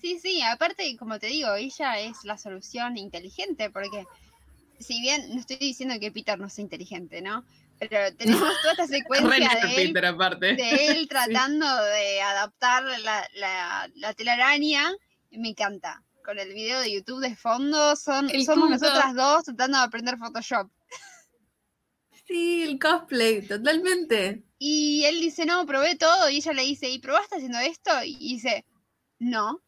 Sí, 0.00 0.20
sí, 0.20 0.42
aparte, 0.42 0.96
como 0.96 1.18
te 1.18 1.26
digo, 1.26 1.52
ella 1.54 1.98
es 1.98 2.22
la 2.22 2.38
solución 2.38 2.96
inteligente, 2.96 3.68
porque 3.68 4.06
si 4.78 5.00
bien 5.00 5.28
no 5.30 5.40
estoy 5.40 5.56
diciendo 5.56 5.96
que 5.98 6.12
Peter 6.12 6.38
no 6.38 6.48
sea 6.48 6.62
inteligente, 6.62 7.20
¿no? 7.20 7.44
Pero 7.80 8.14
tenemos 8.16 8.52
toda 8.62 8.72
esta 8.74 8.86
secuencia 8.96 9.58
de 9.60 9.82
él, 9.82 9.92
Peter, 9.92 10.06
aparte. 10.06 10.54
de 10.54 10.86
él 10.86 11.08
tratando 11.10 11.66
de 11.84 12.20
adaptar 12.22 12.84
la, 12.84 13.28
la, 13.34 13.90
la 13.96 14.14
telaraña, 14.14 14.88
me 15.32 15.48
encanta. 15.48 16.04
Con 16.28 16.38
el 16.38 16.52
video 16.52 16.80
de 16.80 16.92
YouTube 16.92 17.20
de 17.22 17.34
fondo, 17.34 17.96
son, 17.96 18.28
El 18.28 18.44
somos 18.44 18.68
punto. 18.68 18.84
nosotras 18.84 19.14
dos 19.14 19.44
tratando 19.44 19.78
de 19.78 19.84
aprender 19.84 20.18
Photoshop. 20.18 20.68
Sí, 22.26 22.64
el 22.64 22.78
cosplay, 22.78 23.40
totalmente. 23.48 24.44
Y 24.58 25.04
él 25.06 25.20
dice, 25.20 25.46
no, 25.46 25.64
probé 25.64 25.96
todo, 25.96 26.28
y 26.28 26.36
ella 26.36 26.52
le 26.52 26.64
dice, 26.64 26.90
¿y 26.90 26.98
probaste 26.98 27.36
haciendo 27.36 27.58
esto? 27.60 27.92
Y 28.04 28.18
dice, 28.18 28.66
no. 29.18 29.62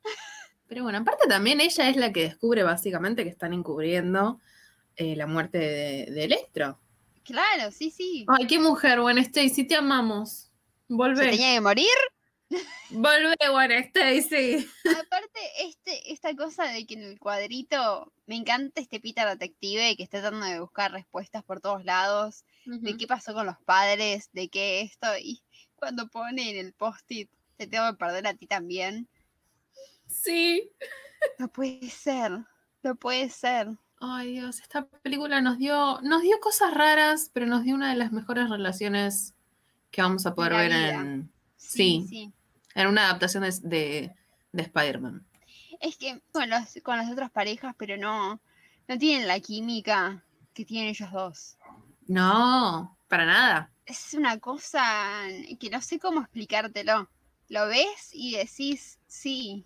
Pero 0.67 0.83
bueno, 0.83 0.99
aparte 0.99 1.27
también 1.27 1.63
ella 1.63 1.89
es 1.89 1.97
la 1.97 2.13
que 2.13 2.25
descubre 2.25 2.63
básicamente 2.63 3.25
que 3.25 3.31
están 3.31 3.55
encubriendo 3.55 4.39
eh, 4.97 5.17
la 5.17 5.27
muerte 5.27 5.57
de, 5.57 6.13
de 6.13 6.25
Electro. 6.25 6.79
Claro, 7.25 7.71
sí, 7.73 7.91
sí. 7.91 8.27
Ay, 8.29 8.47
qué 8.47 8.59
mujer, 8.59 9.01
Gwen 9.01 9.17
Stacy, 9.17 9.65
te 9.65 9.77
amamos. 9.77 10.51
¿Se 10.89 10.95
Volvé. 10.95 11.31
tenía 11.31 11.55
que 11.55 11.61
morir? 11.63 11.87
Volvé, 12.91 13.37
Gwen 13.51 13.71
Stacy. 13.71 14.69
Aparte, 15.07 15.41
este, 15.61 16.13
esta 16.13 16.35
cosa 16.35 16.65
de 16.65 16.87
que 16.87 16.95
en 16.95 17.03
el 17.03 17.19
cuadrito 17.19 18.13
me 18.27 18.37
encanta 18.37 18.81
este 18.81 19.01
Peter 19.01 19.29
detective 19.29 19.97
que 19.97 20.03
está 20.03 20.21
tratando 20.21 20.47
de 20.47 20.61
buscar 20.61 20.91
respuestas 20.93 21.45
por 21.45 21.61
todos 21.61 21.85
lados, 21.85 22.45
de 22.65 22.97
qué 22.97 23.07
pasó 23.07 23.33
con 23.33 23.47
los 23.47 23.59
padres, 23.65 24.31
de 24.33 24.49
qué 24.49 24.81
esto, 24.81 25.07
y 25.19 25.43
cuando 25.77 26.09
pone 26.09 26.51
en 26.51 26.67
el 26.67 26.73
post-it, 26.73 27.31
te 27.57 27.67
tengo 27.67 27.91
que 27.91 27.97
perder 27.97 28.27
a 28.27 28.35
ti 28.35 28.47
también. 28.47 29.09
Sí. 30.07 30.71
No 31.39 31.49
puede 31.49 31.89
ser, 31.91 32.33
no 32.83 32.95
puede 32.97 33.31
ser. 33.31 33.69
Ay, 34.01 34.33
Dios, 34.33 34.61
esta 34.61 34.87
película 34.87 35.41
nos 35.41 35.59
dio, 35.59 36.01
nos 36.03 36.23
dio 36.23 36.41
cosas 36.41 36.73
raras, 36.75 37.31
pero 37.33 37.47
nos 37.47 37.65
dio 37.65 37.75
una 37.75 37.91
de 37.91 37.97
las 37.97 38.13
mejores 38.13 38.49
relaciones 38.49 39.35
que 39.91 40.03
vamos 40.03 40.25
a 40.27 40.35
poder 40.35 40.53
ver 40.55 40.73
en, 40.73 41.31
Sí, 41.57 42.07
Sí. 42.07 42.07
sí. 42.09 42.33
En 42.75 42.87
una 42.87 43.05
adaptación 43.07 43.43
de, 43.45 43.51
de, 43.63 44.15
de 44.53 44.63
Spider-Man. 44.63 45.27
Es 45.81 45.97
que 45.97 46.21
con, 46.33 46.49
los, 46.51 46.61
con 46.83 46.97
las 46.99 47.11
otras 47.11 47.31
parejas, 47.31 47.75
pero 47.79 47.97
no, 47.97 48.41
no 48.89 48.99
tienen 48.99 49.27
la 49.27 49.41
química 49.41 50.25
que 50.53 50.65
tienen 50.65 50.91
ellos 50.91 51.11
dos. 51.13 51.57
No, 52.07 52.97
para 53.09 53.25
nada. 53.25 53.71
es 53.87 54.15
una 54.15 54.39
cosa 54.39 54.85
que 55.59 55.71
no 55.71 55.81
sé 55.81 55.99
cómo 55.99 56.21
explicártelo. 56.21 57.09
Lo 57.49 57.67
ves 57.67 58.11
y 58.13 58.37
decís, 58.37 58.99
sí, 59.07 59.65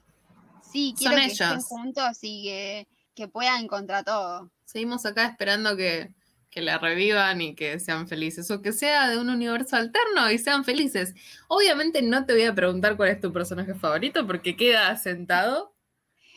sí, 0.63 0.95
quiero 0.97 1.17
Son 1.17 1.27
que 1.27 1.33
estén 1.33 1.49
ellos. 1.53 1.65
juntos 1.65 2.19
y 2.23 2.45
que, 2.45 2.89
que 3.15 3.29
puedan 3.29 3.67
contra 3.69 4.03
todo. 4.03 4.51
Seguimos 4.65 5.05
acá 5.07 5.27
esperando 5.27 5.77
que, 5.77 6.13
que 6.55 6.63
la 6.63 6.79
revivan 6.79 7.41
y 7.41 7.57
que 7.57 7.81
sean 7.81 8.07
felices, 8.07 8.49
o 8.53 8.63
que 8.63 8.73
sea 8.73 9.09
de 9.09 9.19
un 9.19 9.29
universo 9.29 9.75
alterno 9.75 10.31
y 10.31 10.39
sean 10.39 10.65
felices. 10.65 11.13
Obviamente 11.49 12.01
no 12.01 12.25
te 12.27 12.33
voy 12.33 12.45
a 12.45 12.55
preguntar 12.55 12.97
cuál 12.97 13.09
es 13.09 13.21
tu 13.21 13.33
personaje 13.33 13.75
favorito, 13.75 14.25
porque 14.25 14.55
queda 14.57 14.95
sentado 14.97 15.75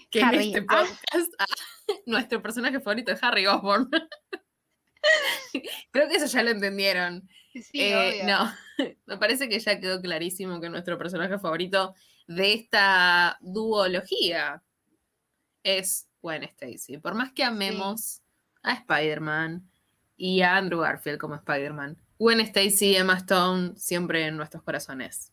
que 0.10 0.24
Harry. 0.24 0.38
en 0.38 0.42
este 0.58 0.66
Ah. 0.70 0.86
podcast 0.88 1.34
ah, 1.38 1.46
nuestro 2.08 2.42
personaje 2.42 2.80
favorito 2.80 3.12
es 3.12 3.22
Harry 3.22 3.46
Osborn. 3.46 3.92
Creo 5.92 6.10
que 6.10 6.16
eso 6.16 6.26
ya 6.26 6.42
lo 6.42 6.50
entendieron. 6.50 7.30
Sí, 7.54 7.80
Eh, 7.80 8.24
no, 8.26 8.52
me 9.06 9.18
parece 9.18 9.48
que 9.48 9.60
ya 9.60 9.80
quedó 9.80 10.02
clarísimo 10.02 10.60
que 10.60 10.70
nuestro 10.70 10.98
personaje 10.98 11.38
favorito 11.38 11.94
de 12.26 12.54
esta 12.54 13.38
duología 13.42 14.64
es 15.62 16.08
Gwen 16.24 16.44
Stacy. 16.44 16.98
Por 16.98 17.14
más 17.14 17.34
que 17.34 17.44
amemos 17.44 18.24
a 18.64 18.74
Spider-Man 18.74 19.70
y 20.18 20.42
a 20.42 20.58
Andrew 20.58 20.82
Garfield 20.82 21.20
como 21.20 21.36
Spider-Man, 21.36 21.98
Gwen 22.20 22.40
Stacy 22.42 22.88
y 22.88 22.96
Emma 22.96 23.18
Stone 23.18 23.74
siempre 23.78 24.26
en 24.26 24.36
nuestros 24.36 24.64
corazones. 24.64 25.32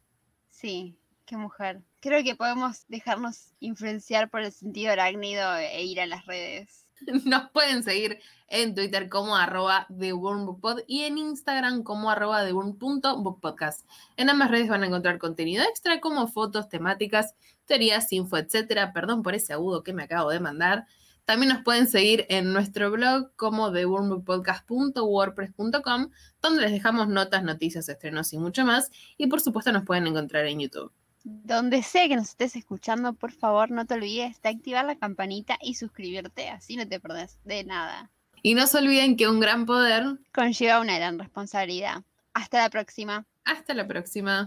Sí, 0.50 0.96
qué 1.24 1.36
mujer. 1.36 1.80
Creo 2.00 2.22
que 2.22 2.36
podemos 2.36 2.86
dejarnos 2.88 3.52
influenciar 3.60 4.30
por 4.30 4.42
el 4.42 4.52
sentido 4.52 4.92
arácnido 4.92 5.56
e 5.56 5.82
ir 5.82 6.00
a 6.00 6.06
las 6.06 6.26
redes. 6.26 6.86
Nos 7.24 7.50
pueden 7.50 7.82
seguir 7.82 8.20
en 8.48 8.74
Twitter 8.74 9.08
como 9.08 9.36
arroba 9.36 9.86
TheWormBookPod 9.98 10.80
y 10.86 11.02
en 11.02 11.18
Instagram 11.18 11.82
como 11.82 12.10
arroba 12.10 12.44
TheWorm.bookpodcast. 12.44 13.86
En 14.16 14.30
ambas 14.30 14.50
redes 14.50 14.68
van 14.68 14.82
a 14.82 14.86
encontrar 14.86 15.18
contenido 15.18 15.64
extra 15.64 16.00
como 16.00 16.28
fotos, 16.28 16.68
temáticas, 16.68 17.34
teorías, 17.64 18.12
info, 18.12 18.36
etcétera. 18.36 18.92
Perdón 18.92 19.22
por 19.22 19.34
ese 19.34 19.54
agudo 19.54 19.82
que 19.82 19.92
me 19.92 20.04
acabo 20.04 20.30
de 20.30 20.40
mandar. 20.40 20.86
También 21.24 21.52
nos 21.52 21.62
pueden 21.62 21.86
seguir 21.86 22.26
en 22.28 22.52
nuestro 22.52 22.90
blog 22.90 23.30
como 23.36 23.70
TheWormBookPodcast.wordpress.com 23.72 26.10
donde 26.42 26.60
les 26.60 26.72
dejamos 26.72 27.08
notas, 27.08 27.42
noticias, 27.42 27.88
estrenos 27.88 28.30
y 28.32 28.38
mucho 28.38 28.66
más. 28.66 28.90
Y 29.16 29.28
por 29.28 29.40
supuesto 29.40 29.72
nos 29.72 29.84
pueden 29.84 30.06
encontrar 30.06 30.46
en 30.46 30.60
YouTube. 30.60 30.92
Donde 31.24 31.82
sea 31.82 32.06
que 32.06 32.14
nos 32.16 32.28
estés 32.28 32.54
escuchando, 32.56 33.14
por 33.14 33.32
favor, 33.32 33.70
no 33.70 33.86
te 33.86 33.94
olvides 33.94 34.42
de 34.42 34.50
activar 34.50 34.84
la 34.84 34.96
campanita 34.96 35.56
y 35.62 35.76
suscribirte, 35.76 36.50
así 36.50 36.76
no 36.76 36.86
te 36.86 37.00
perdés 37.00 37.38
de 37.44 37.64
nada. 37.64 38.10
Y 38.42 38.54
no 38.54 38.66
se 38.66 38.76
olviden 38.76 39.16
que 39.16 39.26
un 39.26 39.40
gran 39.40 39.64
poder 39.64 40.18
conlleva 40.34 40.80
una 40.80 40.98
gran 40.98 41.18
responsabilidad. 41.18 42.02
Hasta 42.34 42.58
la 42.58 42.68
próxima. 42.68 43.24
Hasta 43.46 43.72
la 43.72 43.88
próxima. 43.88 44.46